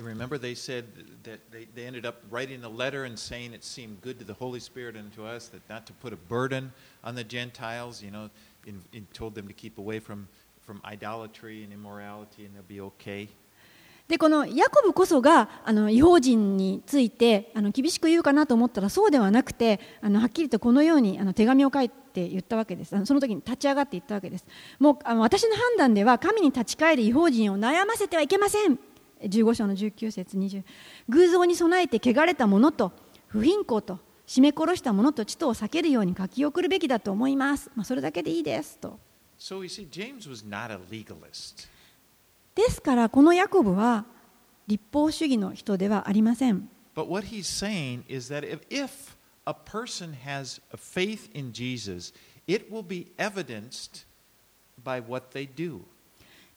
[14.09, 23.05] でこのヤコブこそがあの違法人についてあの厳しく言うかなと思ったらそうではなくてあのはっきりとこのようにあの手紙を書いて言ったわけです。
[23.05, 24.47] その時に立ち上がって言ったわけです。
[24.79, 28.79] もうあの私の判断では神に立ち返る違法人を悩ませてはいけません。
[29.23, 30.63] 15章の19節20
[31.11, 32.93] 偶像に備えて汚れたものと
[33.27, 37.71] 不貧困と締め殺した者と地とを避けるように書き送るべきだと思います。
[37.75, 39.01] まあ、それだけでいいですと。
[42.55, 44.05] ですから、このヤコブは
[44.67, 46.69] 立法主義の人ではありません。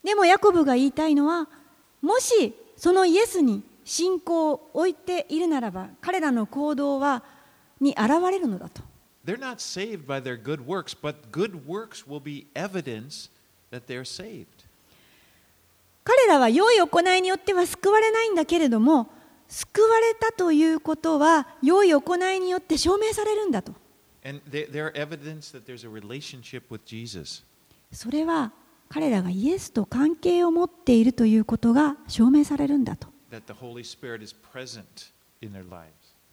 [0.04, 1.48] でも、ヤコブが言いたいのは、
[2.02, 7.24] もしそのイエスに信仰を置いているならば、彼らの行動は
[7.82, 8.82] に現れるのだと
[9.26, 13.30] They're not saved by their good works, but good works will be evidence
[13.72, 14.46] that they're saved.
[16.04, 19.10] 彼らは良い行いによっては救われないんだけれども
[19.48, 23.74] 救われたということは良い行いによって証明されるんだと
[24.26, 27.44] And they- they're evidence that there's a relationship with Jesus.
[27.92, 28.52] それは
[28.90, 33.08] 彼らがイエスと関係を持っているということが証明されるんだと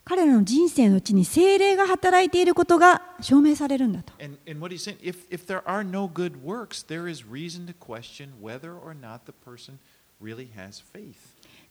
[0.09, 4.15] 彼らの人生のうちに精霊が働いていることが証明されるんだと。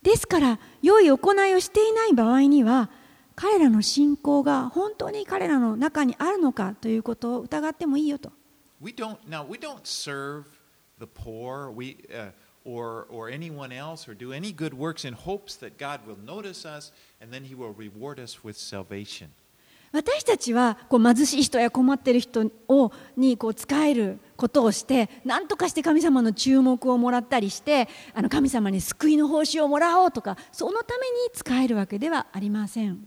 [0.03, 2.91] ですから良い行いをしていない場合には、
[3.35, 8.31] 彼らの信仰が本当に彼らの中にあるのかということを疑ってもいいよと。
[12.67, 16.91] or, or anyone else or do any good works in hopes that God will notice us
[17.21, 19.29] and then he will reward us with salvation.
[19.93, 32.99] 私たちはこう貧しい人や困っている人をにこう使えることをして何とかして神様の注目をもらったりしてあの神様に救いの報酬をもらおうとかそのために使えるわけではありません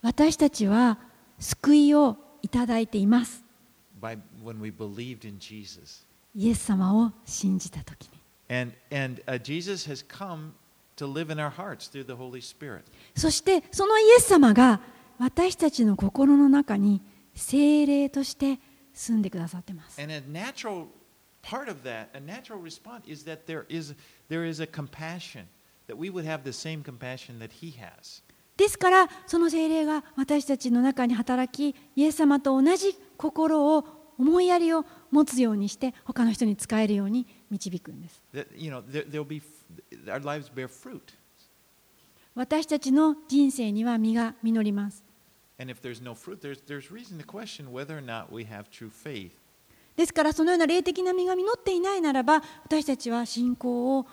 [0.00, 0.98] 私たちは
[1.38, 3.44] 救いをいただいています。
[6.34, 8.10] イエス様を信じたときに。
[13.16, 14.80] そしてそのイエス様が
[15.18, 17.00] 私たちの心の中に
[17.34, 18.58] 精霊として
[18.92, 19.98] 住んでくださってます。
[28.56, 33.84] ですからその精霊が私たちの中に働きイエス様と同じ心を
[34.18, 38.22] 思いやりを持つようにして他の人に使えるように導くんです。
[42.34, 45.04] 私たちの人生には実が実ります。
[49.94, 54.06] ですからそのような霊的な実が実っていないならば私たちは信仰を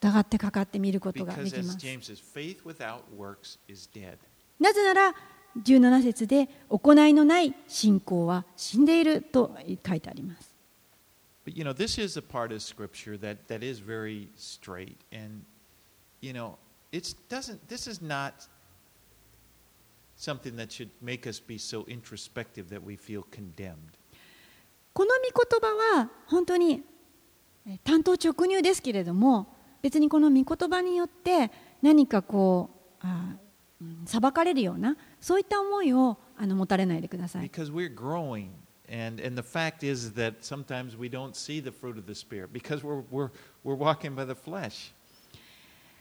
[0.00, 1.78] 疑ってかかってみることができます。
[4.58, 5.14] なぜなら
[5.58, 10.50] 17節で行いのない信仰は死んでいると書いてあります。
[11.44, 14.96] But you know, this is a part of Scripture that, that is very straight.
[15.10, 15.42] And,
[16.20, 16.58] you know,
[16.92, 18.46] it doesn't, this is not
[20.16, 23.96] something that should make us be so introspective that we feel condemned.
[24.92, 26.82] この御言葉は本当に
[27.66, 31.50] えー単刀直入ですけれども別にこの御言葉によって
[31.82, 32.70] 何かこ
[33.02, 33.36] うあ
[34.04, 37.50] 裁かれるようなそういった思いをあの持たれないでください。
[37.50, 38.50] Because we're growing.
[38.90, 42.52] And, and the fact is that sometimes we don't see the fruit of the Spirit
[42.52, 43.30] because we're, we're,
[43.62, 44.92] we're walking by the flesh.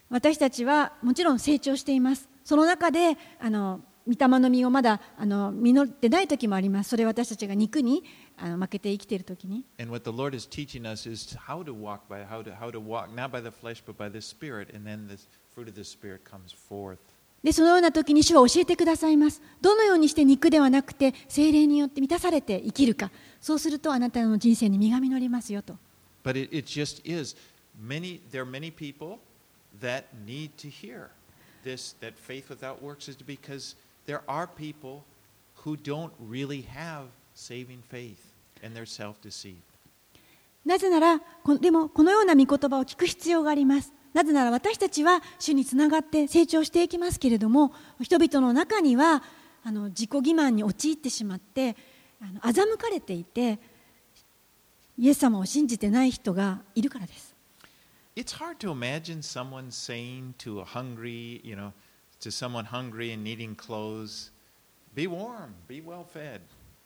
[0.09, 2.27] 私たちはもちろん成長しています。
[2.43, 6.89] その中であの御霊の実をまだあの実ってない時もあります。
[6.89, 8.03] それは私たちが肉に
[8.37, 9.65] あの負けて生きている時に。
[9.79, 12.79] And what the Lord is teaching us is how to walk by how to how to
[12.79, 15.19] walk not by the flesh but by the Spirit, and then the
[15.53, 16.97] fruit of the Spirit comes forth.
[17.43, 19.41] でそのような時に主は教えてくださいます。
[19.61, 23.11] どのようにして肉ではなくて精霊によって満たされて生きるか。
[23.39, 25.77] そうするとあなたの人生に身がみのりますよと、
[40.65, 41.21] なぜなら
[41.61, 43.93] でもこのような御言葉を聞く必要があります。
[44.13, 49.23] なぜなら私たちは主につながって成長していきますけれども人々の中には
[49.63, 51.75] あの自己欺瞞に陥ってしまって
[52.19, 53.59] あの欺かれていて
[54.97, 57.35] イエス様を信じてない人がいるからです。
[58.15, 61.71] It's hard to imagine someone saying to a hungry, you know,
[62.19, 64.31] to someone hungry and needing clothes,
[64.93, 66.41] "Be warm, be well fed."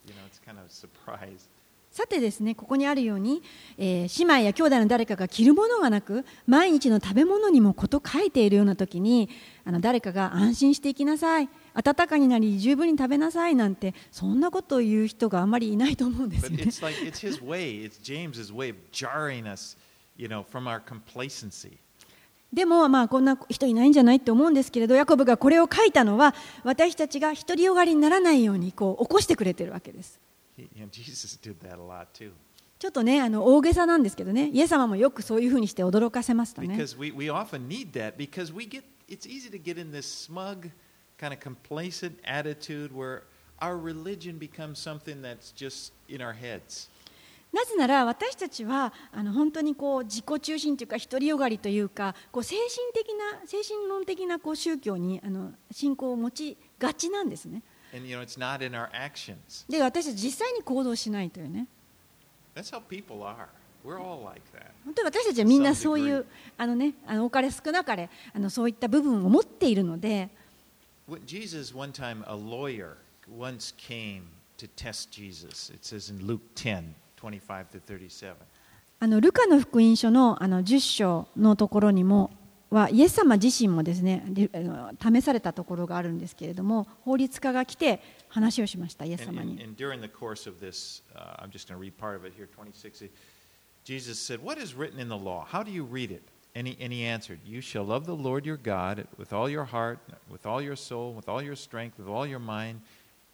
[0.05, 1.47] You know, it's kind of a surprise.
[1.93, 3.43] さてですねここにあるように、
[3.77, 9.29] えー姉妹や兄弟の誰かが着るものがなく毎日の食べ物にもこと書いているような時に
[9.63, 16.63] あの誰かが安心していきなさい暖かになり十分に食べなさいなんてそんなことを言う人があまりいないと思うんですね。
[16.63, 17.85] it's like it's his way.
[17.85, 19.77] It's James's way of jarring us,
[20.17, 21.77] you know, from our complacency.
[22.51, 26.33] でもまあこんな人いないんじゃないって思うんですけれどヤコブがこれを書いたのは
[26.63, 30.19] 私たちが独りよがりにならないようにこう起こしてくれてるわけです。
[32.80, 36.62] ちょっとね、あの大げさなんですけどね、イエス様もよくそういうふうにして驚かせますた。
[47.54, 57.62] なぜなら私たちはあの本当にこう自己中心というか独りよがりというかこう精神的な精神論的なこう宗教にあの信仰を持ちがちなんですね。
[59.69, 61.67] で、私たち実際に行動しないというね。
[65.03, 66.25] 私たちはみんなそういう、
[66.57, 70.29] あのね、あのお金少なかれあの、そういった部分を持っているので。
[78.99, 82.31] あのルカの福音書の,あの10章のところにも。
[82.72, 89.64] はイエス様自身もですねりあの試されたところがあるんですけれども法律家が来て話をしましたイエス And, 様 and, に。
[89.64, 92.34] and during the course of this, uh, I'm just going to read part of it
[92.36, 93.11] here, 26.
[93.84, 95.46] Jesus said, What is written in the law?
[95.51, 96.22] How do you read it?
[96.55, 99.64] And he, and he answered, You shall love the Lord your God with all your
[99.64, 102.82] heart, with all your soul, with all your strength, with all your mind,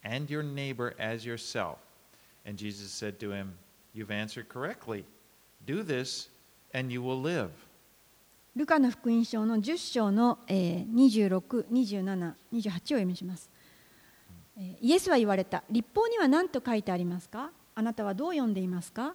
[0.03, 1.79] and your neighbor as yourself.
[2.45, 3.53] And Jesus said to him,
[3.93, 5.03] You've answered correctly.
[5.65, 6.29] Do this,
[6.73, 7.51] and you will live.
[8.56, 13.48] ルカの福音書の10章の、26、27、28を読みします、
[14.80, 15.62] イエスは言われた。
[15.70, 17.50] 立法には何と書いてありますか？
[17.74, 19.14] あなたはどう読んでいますか？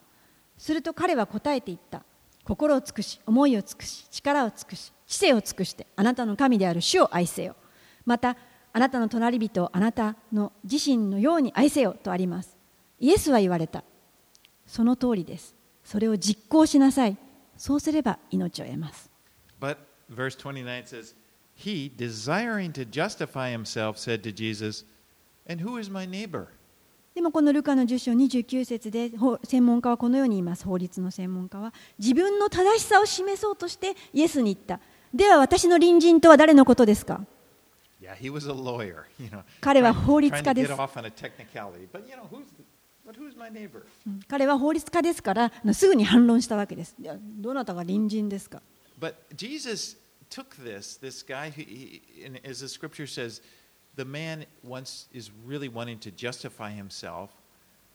[0.57, 2.03] すると彼は答えて言った。
[2.45, 7.55] 心を尽くし、思いを尽くし、力を尽くし、知性を尽くして、あなたの神である主を愛せよ。
[8.05, 8.37] また、
[8.71, 12.55] あなたの隣人をあなたの自身のように愛せよとあります。
[12.99, 13.83] イエスは言われた。
[14.65, 15.55] その通りです。
[15.83, 17.17] それを実行しなさい。
[17.57, 19.09] そうすれば命を得ます。
[27.13, 29.11] でもこのルカの10章29節で
[29.45, 31.73] 専門家はこのように言います、法律の専門家は。
[31.97, 34.81] 自分の正しさを示そうとして、イエスに言った。
[35.13, 37.25] では私の隣人とは誰のことですか？
[39.61, 40.73] 彼は法律家です。
[44.27, 46.95] 彼は法律家ですから、すぐに反論したわけです。
[46.99, 48.61] どなたが隣人ですか？
[48.99, 49.95] But Jesus
[50.29, 53.41] took this, this guy, he, he, and as the scripture says,
[53.95, 57.29] the man once is really wanting to justify himself,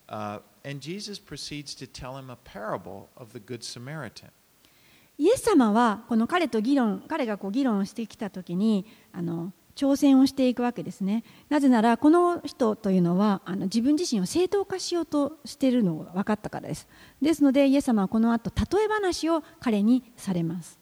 [0.09, 4.31] uh, and Jesus proceeds to tell him a parable of the Good Samaritan.
[5.19, 16.89] イエス様はこの彼と議論彼がこう議論をしてきた時にあの挑戦をしていくわけですねなぜならこの人というのはあの自分自身を正当化しようとしているのが分かったからです
[17.21, 20.80] ですのでイエス様はこの後例え話を彼にされます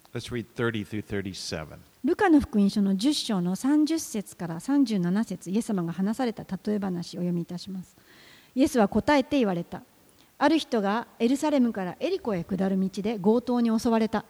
[2.03, 7.95] ルカの福音書の10章の30節から37節イエス様が話された例え話を読みいたします。
[8.55, 9.83] イエスは答えて言われた。
[10.39, 14.25] ある人がエルサレムからエリコへ下る道で強盗に襲われた。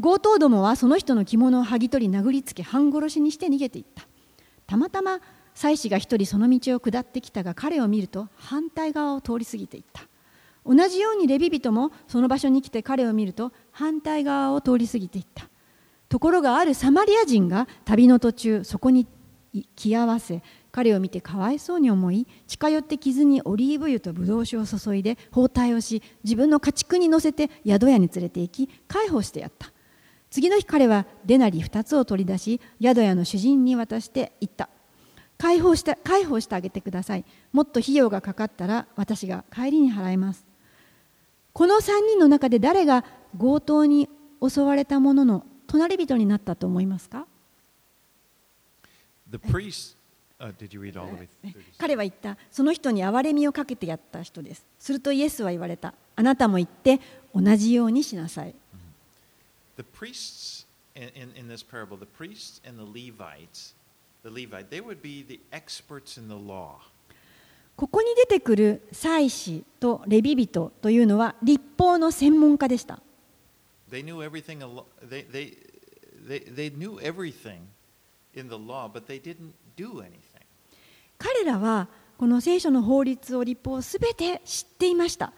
[0.00, 4.06] 強盗どもはその人の着物を剥ぎ取り殴りつけ半殺しにして逃げていった。
[4.66, 5.20] たまたま
[5.54, 10.02] 妻子が一人その道を下ってきたが彼を見ると反対側を通り過ぎていった。
[10.64, 15.48] 同じようにレビ人もその場所に来て彼を見ると反対側を通り過ぎていった。
[16.08, 19.06] ところがあるサマリア人が旅の途中そこに
[19.76, 29.72] 来合わせ彼を見てかわいそうに思い近寄って傷にオリーブ油とブドウ酒を注いで包帯をし自分の家畜に乗せて宿屋に連れて行き介抱してやった。
[30.30, 34.68] 次の日彼はデナリ2つを取り出し宿屋の主人に渡して言った。
[35.38, 37.24] 解放して解放してあげてください。
[37.52, 40.51] もっと費用がかかったら私が帰りに払います。
[41.52, 43.04] この3人の中で誰が
[43.38, 44.08] 強盗に
[44.46, 47.26] 襲われた者の,の隣人になったと思いますか？
[51.78, 54.66] 彼は言った、その人に憐れみをかけてやった人です。
[54.78, 57.00] するとイエスは言われた、あなたも言って
[57.34, 58.54] 同じようにしなさい。
[67.82, 73.00] ここに出てくる祭司とレビ人というのは立法の専門家でした。
[81.18, 85.32] 彼らはこの聖書の法律を立法すべて知っていました。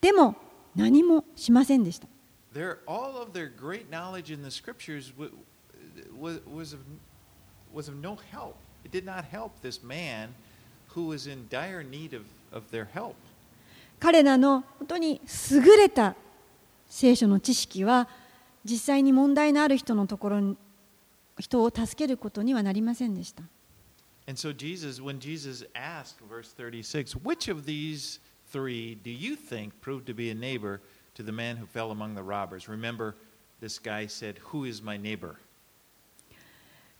[0.00, 0.36] でも
[0.74, 2.08] 何もしませんでした。
[10.95, 13.15] who was in dire need of, of their help.
[13.99, 15.21] 彼らの本当に
[15.51, 16.15] 優れた
[16.87, 18.07] 聖書の知識は
[18.63, 20.57] 実際に問題のある人のところに
[21.39, 23.43] 人を助けることにはなりませんでした
[24.27, 28.19] And so Jesus, when Jesus asked, verse 36, which of these
[28.51, 30.81] three do you think proved to be a neighbor
[31.13, 32.67] to the man who fell among the robbers?
[32.67, 33.15] Remember,
[33.61, 35.35] this guy said, Who is my neighbor?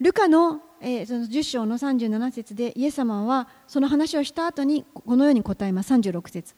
[0.01, 6.55] ルカの,、えーその10章の37節でイエス様はその話をした後にこのように答えます36節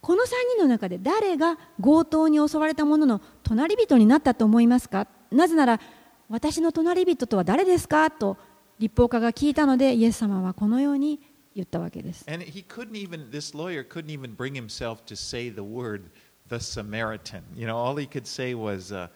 [0.00, 5.80] この3人の中で誰が強盗に襲われた者の隣人になったと思いますかなぜなら
[6.28, 8.36] 私の隣人とは誰ですかと
[8.78, 11.20] 立法家が聞いたのでイエス様はこのように
[11.56, 16.10] 言ったわけです And he couldn't even, this lawyer couldn't even bring himself to say the word,
[16.48, 17.42] the Samaritan.
[17.56, 19.08] You know, all he could say was, uh,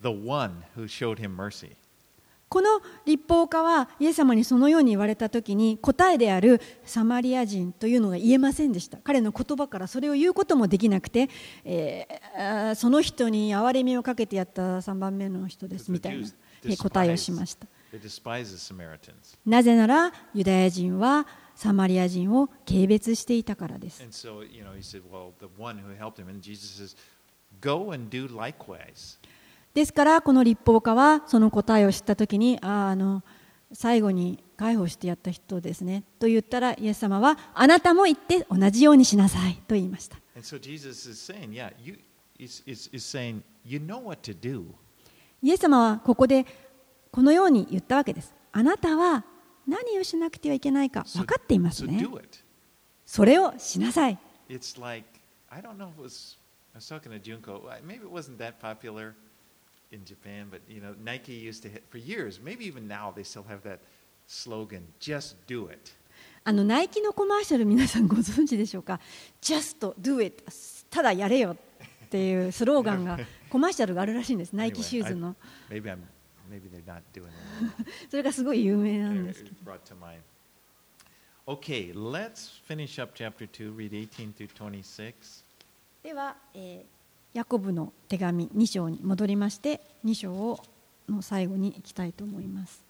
[0.00, 1.76] the one who showed him mercy.
[2.48, 8.96] この立法家はイエス様にそのように言われた時に答えであるサマリア人というのが言えませんでした。
[8.98, 11.28] 彼の言葉からそれを言うこともできなくて、
[11.64, 16.26] えーその人に憐れみをかけてやった3番目の人ですみたいな
[16.64, 17.66] えー答えをしました.
[19.46, 24.02] なぜならユダヤ人はサマリア人を軽蔑していたからです。
[24.02, 25.32] And so, you know, he said, Well,
[29.74, 33.22] ですからこの立法家はその答えを知ったときにああの
[33.72, 40.16] 最後に解放してやった人ですねと言ったらイエス様はあなたも言って同じようにしなさいと言いました。
[45.40, 46.46] イエス様はここで
[47.10, 49.24] このように言ったわけですあなたは
[49.66, 52.06] 何をしなくてはいけないか分かっていますね。
[53.04, 54.18] それをしなさい。
[54.48, 55.06] It's like,
[55.50, 56.38] I don't know if it was,
[56.74, 59.14] I was talking to Junko, maybe it wasn't that popular.
[59.90, 63.22] In Japan, but you know, Nike used to hit for years, maybe even now they
[63.24, 63.78] still have that
[64.26, 65.92] slogan, just do it.
[66.44, 69.00] あのナイキのコマーシャル皆さんご存知でしょうか
[69.42, 70.42] Just do it
[70.90, 73.18] ただやれよっていうスローガンが
[73.50, 75.36] コマーシャルがあるらしいんですナイキシューズの
[75.70, 75.98] I- maybe I'm,
[76.50, 77.90] maybe they're not doing it.
[78.10, 79.72] それがすごい有名なん.ですけど.
[81.46, 85.44] Okay, let's finish up chapter 2, read 18 through 26.
[86.02, 86.97] では、えー
[87.34, 90.60] ヤコブの手紙2章に戻りまして2章
[91.08, 92.84] の最後に行きたいと思います、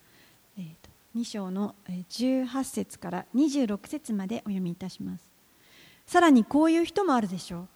[0.59, 5.25] えーと2章の18節から26節までお読みいたします。
[6.07, 7.69] さらにこういう人もあるでしょう。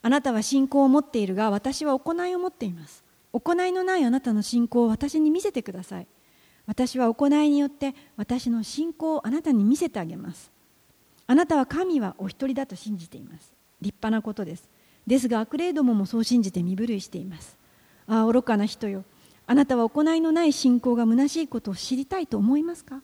[0.00, 3.04] あなたは信仰を持っているが私は行いを持っています。
[3.32, 6.06] 行いのないあなたの信仰を私に見せてください。
[6.66, 10.50] 私は行いによって私の信仰をあなたに見せてあげます。
[11.26, 13.52] あなたは神はお一人だと信じています。
[13.80, 14.68] 立派なことです。
[15.08, 17.56] ですが悪霊どももそう信じて身震いしています。
[18.06, 19.04] ああ愚かな人よ。
[19.46, 23.00] あなたは行いのない信仰が虚しいことを知りたいと思いますか？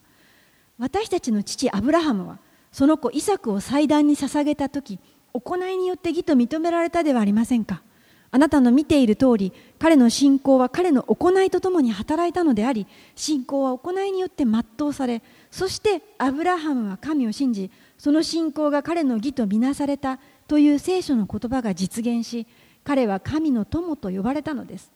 [0.79, 2.39] 私たちの父アブラハムは
[2.71, 4.99] その子イサクを祭壇に捧げた時
[5.33, 7.83] 行いによって義と認められたではありませんか？
[8.31, 22.47] あなたの見ている通り彼の信仰は彼の行いとともに働いたのであり信仰は行いによって全うされそしてアブラハムは神を信じその信仰が彼の義とみなされたという聖書の言葉が実現し
[22.85, 24.93] 彼は神の友と呼ばれたのです。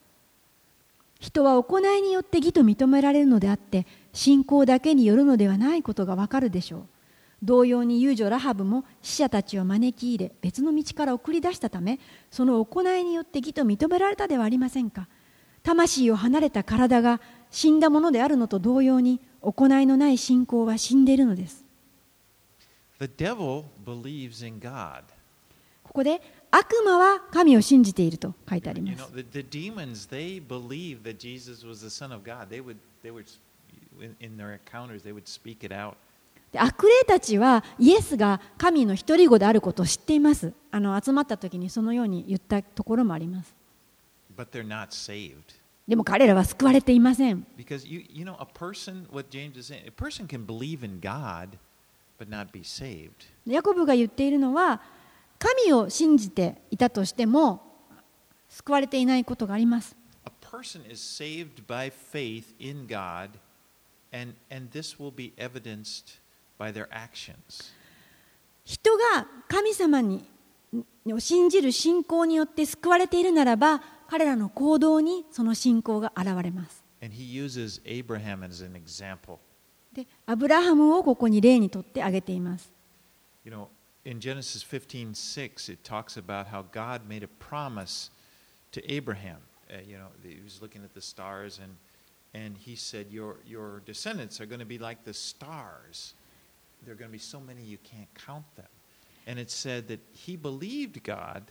[1.20, 6.82] 人は行いによって義と認められるのであって信仰だけによるのではないことがわかるでしょう。
[7.42, 12.00] 同様に遊女ラハブも死者たちを招き入れ別の道から送り出したため
[12.32, 15.08] その行いによって義と認められたではありませんか。
[15.62, 17.20] 魂を離れた体が
[17.50, 21.64] 死んだものであるのと同様に行いのない信仰は死んでいるのです。
[23.00, 25.17] The devil believes in God.
[25.88, 26.20] ここで
[26.50, 29.04] 悪魔は神を信じていると書いてあります。
[36.56, 40.52] 悪霊たちはイエスが神の一人子であることを知っています。
[40.70, 43.54] あの集まった時にそのように言ったところもあります。
[45.86, 47.46] でも彼らは救われていません。
[53.46, 54.80] ヤコブが言っているのは、
[55.38, 57.62] 神を信じていたとしても
[58.48, 59.96] 救われていないことがあります。
[68.64, 70.24] 人が神様に
[71.06, 76.84] を信じる信仰によって救われているならば彼らの行動にその信仰が現れます。
[79.92, 82.70] でアブラハムをここに例にとって挙げています。
[84.07, 88.09] in Genesis 15 6, it talks about how God made a promise
[88.71, 89.37] to Abraham.
[89.71, 91.75] Uh, you know, he was looking at the stars, and,
[92.33, 96.13] and he said, your, your descendants are going to be like the stars.
[96.83, 98.67] There are going to be so many you can't count them.
[99.25, 101.43] And it said that he believed God,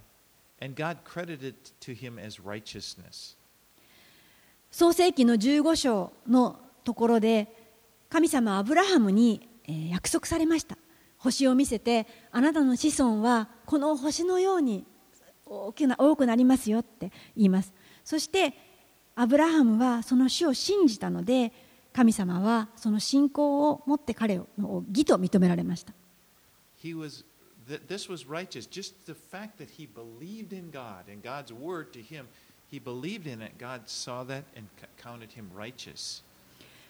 [0.61, 3.37] and God credited to him as righteousness.
[4.71, 7.47] 創世紀の15章のところで
[8.09, 10.79] 神様はアブラハムにえー約束されました
[11.18, 14.86] 星を見せてあなたの子孫はこの星のように
[15.46, 18.54] 大きな多くなりますよって言いますそして
[19.16, 21.52] アブラハムはその主を信じたので
[21.94, 25.94] 神様はその信仰を持って彼をの義と認められました
[26.80, 27.24] He was,
[27.68, 28.68] th- this was righteous.
[28.68, 32.28] Just the fact that he believed in God and God's word to him,
[32.70, 33.58] he believed in it.
[33.58, 34.68] God saw that and
[35.02, 36.22] counted him righteous.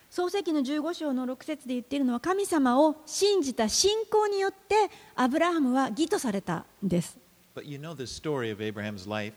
[0.10, 4.76] 創世紀の15章の6節で言っているのは神様を信じた信仰によって
[5.16, 7.18] アブラハムは義とされたんです
[7.56, 9.34] But you know the story of Abraham's life.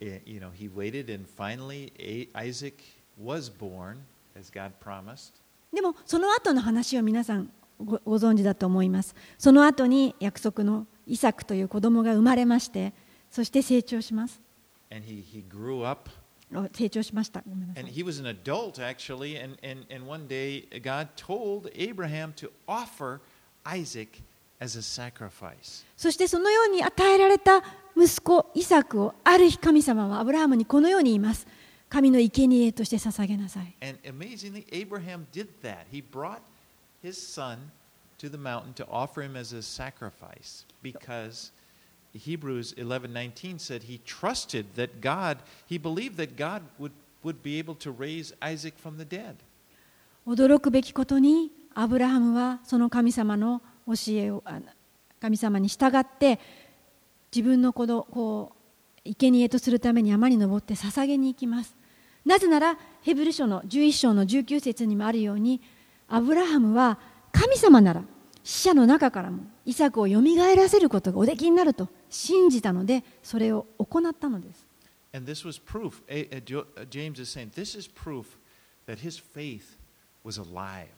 [0.00, 1.92] Eh, You know, he waited and finally
[2.34, 2.74] Isaac
[3.16, 3.98] was born
[4.38, 5.32] as God promised.
[5.72, 7.50] でもその後の話を皆さん
[7.82, 12.92] ごご存知だと思いますその後に約束のイサクという子供が生まれまして
[13.30, 14.40] そして成長します
[14.90, 19.36] And he, he grew up お成長しましたごめんなさ and い he was an adult actually.
[19.42, 23.20] And, and, and one day God told Abraham to offer
[23.64, 24.22] Isaac
[24.60, 25.84] as a sacrifice.
[25.96, 27.62] そしてそのように与えられた
[27.96, 31.46] 息子イサクをある日神様はアブラハムにこのように言います
[31.88, 35.86] 神の生贄として捧げなさい And amazingly, Abraham did that.
[35.90, 36.40] He brought
[37.02, 37.58] his son
[38.18, 41.52] to the mountain to offer him as a sacrifice because
[42.18, 45.38] Hebrews 11:19 said he trusted that God,
[45.68, 46.92] he believed that God would,
[47.22, 49.36] would be able to raise Isaac from the dead.
[50.26, 54.42] 驚くべきことにアブラハムはその神様の教えを
[55.20, 56.40] 神様に従って
[57.34, 58.52] 自分の子のこ
[59.04, 61.76] う生贄とするために山に登って捧げに行きます
[62.24, 65.60] なぜならヘブル書の11章の19節にもあるように
[66.08, 66.98] アブラハムは
[67.30, 68.02] 神様なら
[68.42, 74.66] 死者の中からもイサクをよみがえらせることがおできになると信じたのでそれを行ったのです
[75.12, 76.02] And this was proof.
[76.10, 78.36] Uh, James is saying this is proof
[78.86, 79.78] that his faith
[80.22, 80.88] was alive.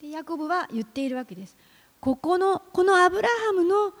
[0.00, 1.56] でヤコブは言っているわけです
[2.00, 3.92] ここのこのアブラハムの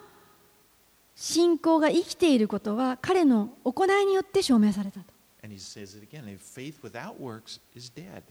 [1.16, 5.06] 信仰が生きていることは彼の行いによって証明されたと
[5.42, 8.22] And he says it again, if faith without works is dead.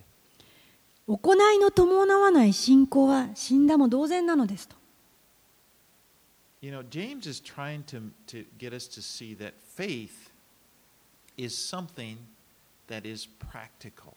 [1.08, 4.76] 行いの伴わない信仰は死んだも同然なのですと
[6.62, 10.32] You know, James is trying to, to get us to see that faith
[11.38, 12.18] is something
[12.88, 14.16] that is practical.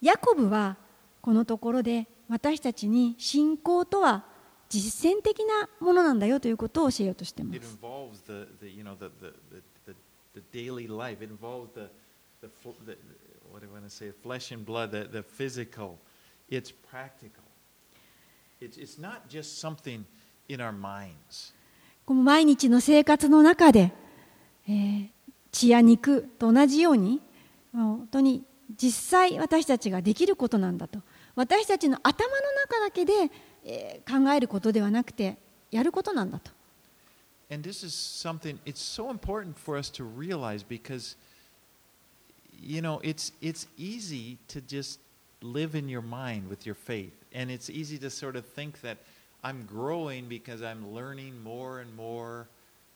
[0.00, 0.76] ヤコブは
[1.20, 4.24] このところで私たちに信仰とは
[4.68, 9.94] 実践的なものなんだよということを教えようとしています involves the, the you know the, the, the, the,
[10.34, 11.22] the daily life.
[11.22, 11.88] It involves the
[12.40, 12.96] the, fl- the
[13.50, 14.10] what do I want to say?
[14.22, 15.98] Flesh and blood, the, the physical.
[16.50, 17.44] It's practical.
[18.60, 20.04] It's, it's not just something.
[22.04, 23.92] この毎日の生活の中で、
[24.68, 25.08] えー
[25.52, 27.20] 血や肉と同じように
[27.74, 28.42] 本当に
[28.74, 31.00] 実際私たちができることなんだと
[31.34, 33.30] 私たちの頭の中だけで、
[33.64, 35.36] えー考えることではなくて
[35.70, 36.50] やることなんだと
[37.52, 41.16] And this is something, it's so important for us to realize because,
[42.58, 45.00] you know, it's, it's easy to just
[45.42, 47.12] live in your mind with your faith.
[47.34, 48.98] And it's easy to sort of think that
[49.42, 52.48] I'm growing because I'm learning more and more.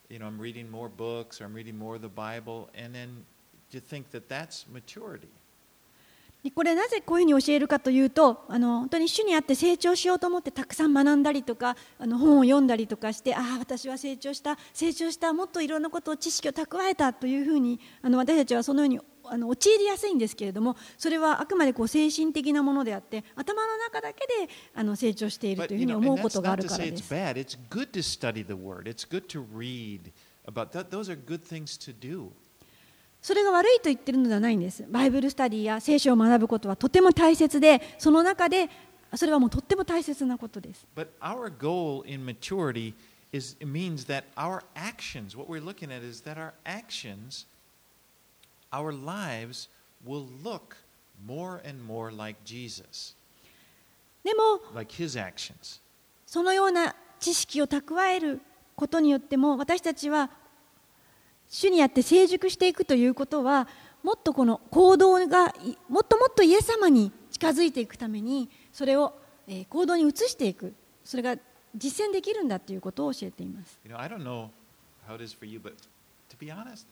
[0.09, 2.71] You know, I'm reading more books or I'm reading more of the Bible.
[2.75, 3.25] And then
[3.73, 5.29] to think that that's maturity.
[6.55, 19.01] これなぜこういうふうに教えるかというとあの本当に主にあって成長しようと思ってたくさん学んだりとかあの本を読んだりとかしてああ私は成長した成長したもっといろんなことを知識を蓄えたというふうにあの私たちはそのように
[19.31, 24.33] あの陥りやすいんですけれどもそれはあくまでこう精神的なものであって頭の中だけで
[24.75, 27.03] あの成長しているというふうに思うことがあるからです。
[33.21, 34.85] それが悪いと言ってるのではないんです。
[34.89, 38.71] バイブルスタディや聖書を学ぶことはとても大切でその中で
[39.15, 40.87] それはもうとっても大切なことです。
[48.73, 49.69] Our lives
[50.05, 50.77] will look
[51.27, 53.15] more and more like Jesus,
[54.25, 55.81] でも like his actions.
[56.27, 58.41] そのような知識を蓄える
[58.75, 60.31] ことによっても私たちは
[61.49, 63.69] 主にあって成熟していくということは
[64.03, 69.15] もっとこの行動がいもっともっとイエス様に近づいていくためにそれを
[69.49, 70.75] えー行動に移していく。
[71.05, 71.37] それが
[71.77, 73.79] 実践できるんだということを教えています。
[73.85, 74.49] You know, I don't know
[75.09, 75.75] how it is for you, but
[76.29, 76.87] to be honest,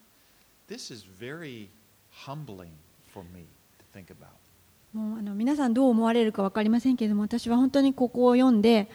[0.67, 1.69] This is very
[2.25, 2.71] humbling
[3.13, 3.45] for me
[3.79, 4.29] to think about.
[4.93, 8.89] もうあの皆さんどう思われるか分かりませんけれども私は本当にここを読んで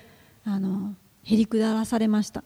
[1.22, 2.42] へりくだらされました。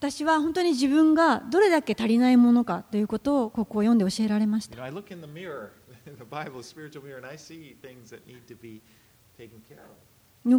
[0.00, 4.76] 私は本当に自分がどれだけ足りないものかということをここを読んで教えられました。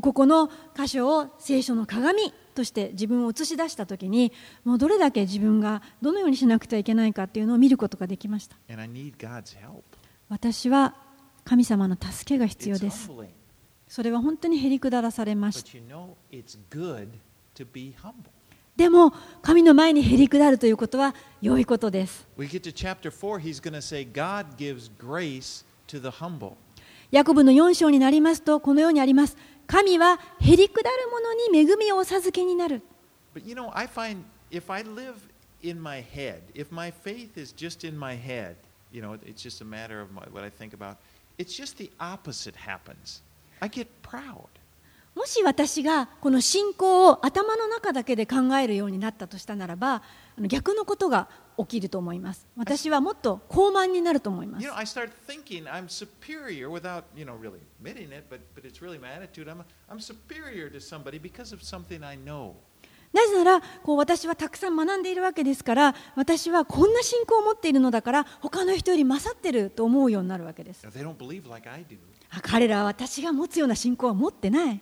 [0.01, 4.31] ここの箇所を聖書の鏡として自分を映し出した時に
[4.63, 8.55] もうどれだけ自分がどのようにしなくてはいけないかっていうのを見ることができました.
[10.29, 10.95] 私は
[11.43, 13.09] 神様の助けが必要です.
[13.87, 15.71] それは本当にへりくだらされました.
[18.77, 26.53] でも神の前にへりくだるということは良いことです We get to chapter 4, he's going to say, God gives grace to the humble.
[27.11, 29.35] ヤコブの4章になりますとこのようにあります
[29.69, 32.81] 神はへりくだる者に恵みをお授けになる。
[45.13, 50.01] もし私がこの信仰を頭の中だけで考えるようになったとしたならば
[50.47, 51.27] 逆のことが
[51.59, 52.47] 起きると思います。
[52.55, 54.65] 私はもっと高慢になると思います。
[63.11, 70.85] なぜならこう私はたくさん学んでいるわけですから私はこんな信仰を持っているのだから他の人より勝ってると思うようになるわけです。
[72.43, 74.81] 彼らは私が持つような信仰は持ってない。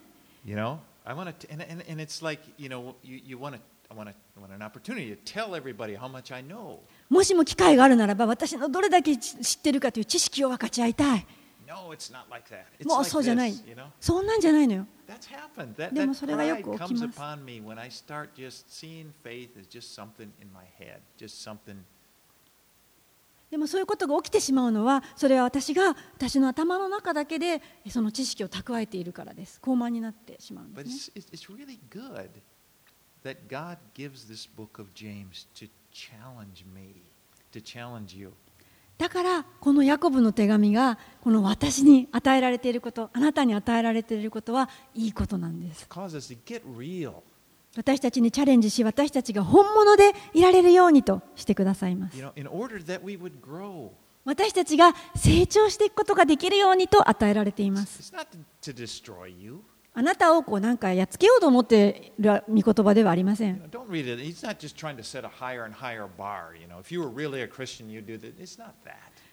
[7.09, 11.25] もしも機会があるならば、私のどれだけ知ってるかという知識を分かち合いたい。
[12.85, 13.53] もうそうじゃない。
[13.99, 14.87] そんなんじゃないのよ。
[15.91, 17.19] でもそれがよく起きます。
[21.17, 21.77] Just
[23.49, 29.59] でもそういうことが起きてしまうのは、それは私が私の頭の中だけでその知識を蓄えているからです。
[29.61, 31.11] 高慢になってしまうんです、
[33.23, 36.95] that God gives this book of James to challenge me,
[37.53, 38.31] to challenge you.
[38.97, 45.87] だからこのヤコブの手紙がこの私に与えられていることあなたに与えられていることはいいことなんです.
[47.75, 52.17] 私たちにチャレンジし私たちが本物でいられるようにとしてくださいます.
[54.25, 58.11] 私たちが成長していくことができるようにと与えられています
[59.99, 63.59] あなたをこうなんかやっつけようと思っている御言葉ではありません.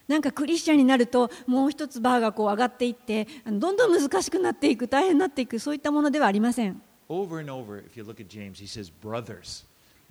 [0.07, 9.65] なんかクリスチャンになるともう一つバーがこう上がっていってどんどん難しくなっていく大変になっていくそういったものではありません Over and over, if you look at James, he says, brothers.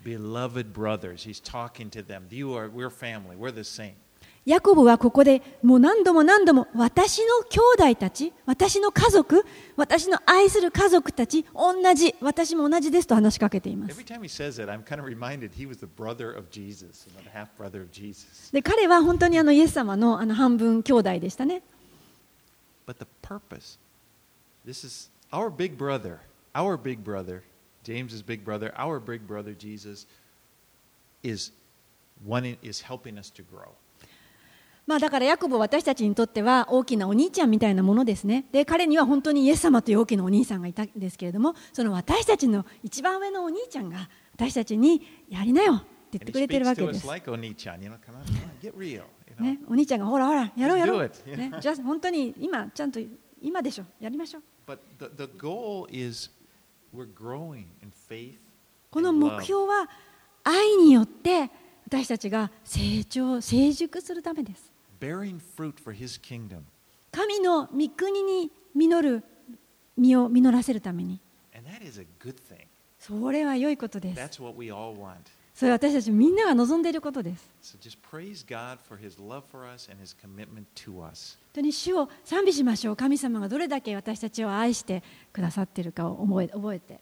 [0.04, 1.24] beloved brothers.
[1.24, 2.26] He's talking to them.
[2.30, 3.34] You are, we're family.
[3.36, 3.94] We're the same.
[4.46, 7.60] ヤコブはここでもう何度も何度も私の兄
[7.92, 9.42] 弟たち、私の家族、
[9.74, 13.96] 私の愛する家族たち、同じ、私も同じですと話しかけています。
[18.52, 21.62] で彼は本当にあのイエス様のあの半分兄弟でしたね。
[22.86, 23.78] But the purpose,
[24.66, 26.18] this is our big brother,
[26.54, 27.40] our big brother,
[27.82, 30.06] James's big brother, our big brother Jesus,
[31.22, 31.50] is
[32.26, 33.72] one is helping us to grow.
[34.86, 38.44] まあだからヤコブは私たちにとっては大きなお兄ちゃんみたいなものですね。
[38.52, 45.80] で彼には本当にイエス様という大きなお兄さんがいたんですけれども、その私たちの一番上のお兄ちゃんが私たちにやりなよっ
[46.10, 47.06] て言ってくれてるわけです。
[49.40, 53.00] ね、お兄ちゃんがほらほらやろうやろうね、じゃあ本当に今ちゃんと
[53.40, 54.42] 今でしょやりましょう.
[58.90, 59.88] この目.標は
[60.44, 61.50] 愛によって
[61.86, 64.72] 私たちが成長成熟するためです
[67.10, 69.24] 神の御国に実る
[69.96, 71.20] 実を実らせるために。
[72.98, 74.40] それは良いことです。
[75.54, 77.48] それは私たちみんなが望んでいることです。
[81.36, 82.96] 本当に主を賛美しましょう。
[82.96, 87.00] 神様がどれだけ私たちを愛してくださっているかを覚えて。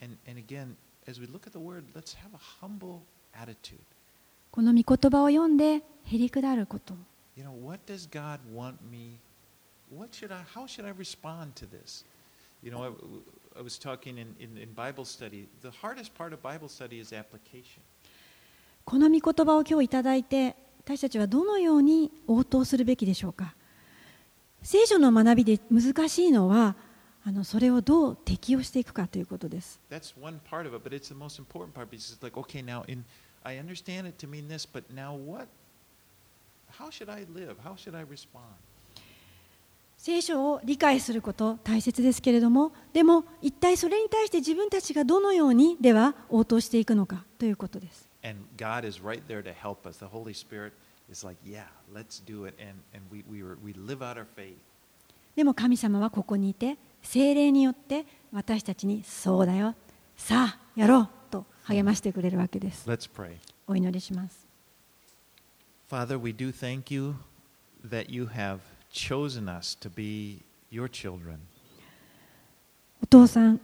[0.00, 0.16] And,
[4.50, 6.94] この御言葉を読んで、へりくだること。
[7.36, 7.58] 神様は
[18.84, 23.54] この御言葉を今日いただいて、私たちはどのように応答するべきでしょうか。
[24.62, 26.74] 聖書の学びで難しいのは、
[27.24, 29.78] あのそれをどう適用していくかということです。
[39.96, 48.08] 聖書を理解すること大切ですけれどもでも一体それに対して自分たちがどのようにでは応答していくのかということです。
[55.34, 59.74] でも神様はここにいて精霊によって私たちにそうだよ、
[60.16, 61.17] さあやろう。
[61.28, 63.36] と励ましてくれるわけです Let's pray.
[63.66, 64.46] お祈りします
[65.90, 67.14] Father, we do thank you
[67.88, 68.58] that you have
[68.92, 71.38] chosen us to be your children.
[73.02, 73.60] お父さん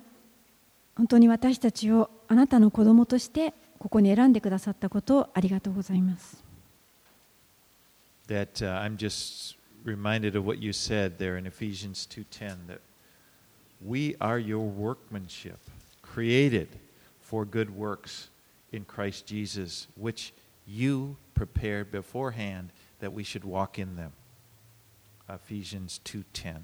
[0.97, 6.43] 本当に私たちをあなたの子供としてここに選んでくださったことをありがとうございます
[8.29, 12.81] That uh, I'm just reminded of what you said there in Ephesians 2:10 that
[13.85, 15.59] we are your workmanship,
[16.01, 16.69] created
[17.35, 18.31] for good works
[18.71, 20.33] in Christ Jesus, which
[20.69, 22.71] you prepared beforehand
[23.01, 24.13] that we should walk in them.
[25.29, 26.61] Ephesians 2:10.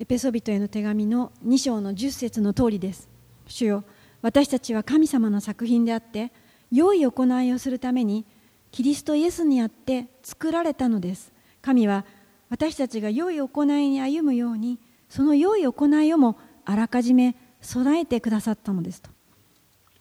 [0.00, 3.08] エペソビトへの手紙の2章の10節の通りです
[3.48, 3.84] 主よ
[4.22, 6.30] 私たちは神様の作品であって
[6.70, 8.24] 良い行いをするために
[8.70, 11.32] キリストイエスにあって作られたのです
[11.62, 12.04] 神は
[12.48, 14.78] 私たちが良い行いに歩むように
[15.08, 19.97] その良い行いをもあらかじめ備えてくださったのですと And we say amen, Lord.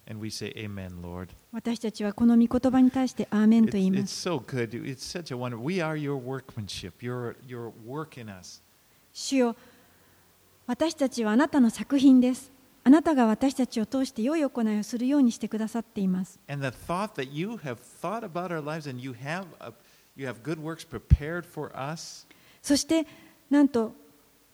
[1.52, 4.22] 私たちはこの御言葉に対して「アーメンと言います。
[9.14, 9.56] 主よ
[10.66, 12.52] 私たちはあなたの作品です。
[12.84, 16.40] あなたが私たちを通して良い行いをするようにしてくださっています。
[22.62, 23.06] そして、
[23.50, 23.94] なんと、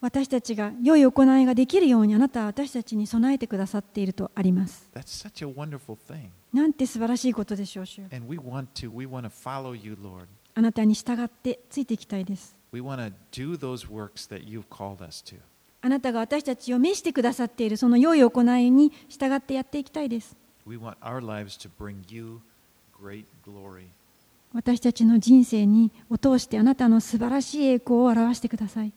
[0.04, 6.28] 私たちが良い行いができるようにあなたは私たちに備えてくださっているとあります that's such a wonderful thing.
[6.52, 10.26] なんて素晴らしいことでしょう主よ And we want to, we want to follow you, Lord.
[10.56, 15.38] あなたに従ってついていきたいです We want to do those works that you've called us to.
[15.80, 20.36] あなたが私たちを召してくださっているその良い行いに従ってやっていきたいです
[20.68, 22.42] We want our lives to bring you
[23.02, 23.86] great glory.
[24.52, 28.92] 私たちの人生にを通してあなたの素晴らしい栄光を表してください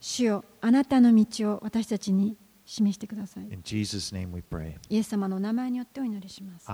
[0.00, 2.36] 主よあなたの道を私たちに
[2.66, 3.44] 示してください。
[4.88, 6.70] イエス様の名前によってお祈りします。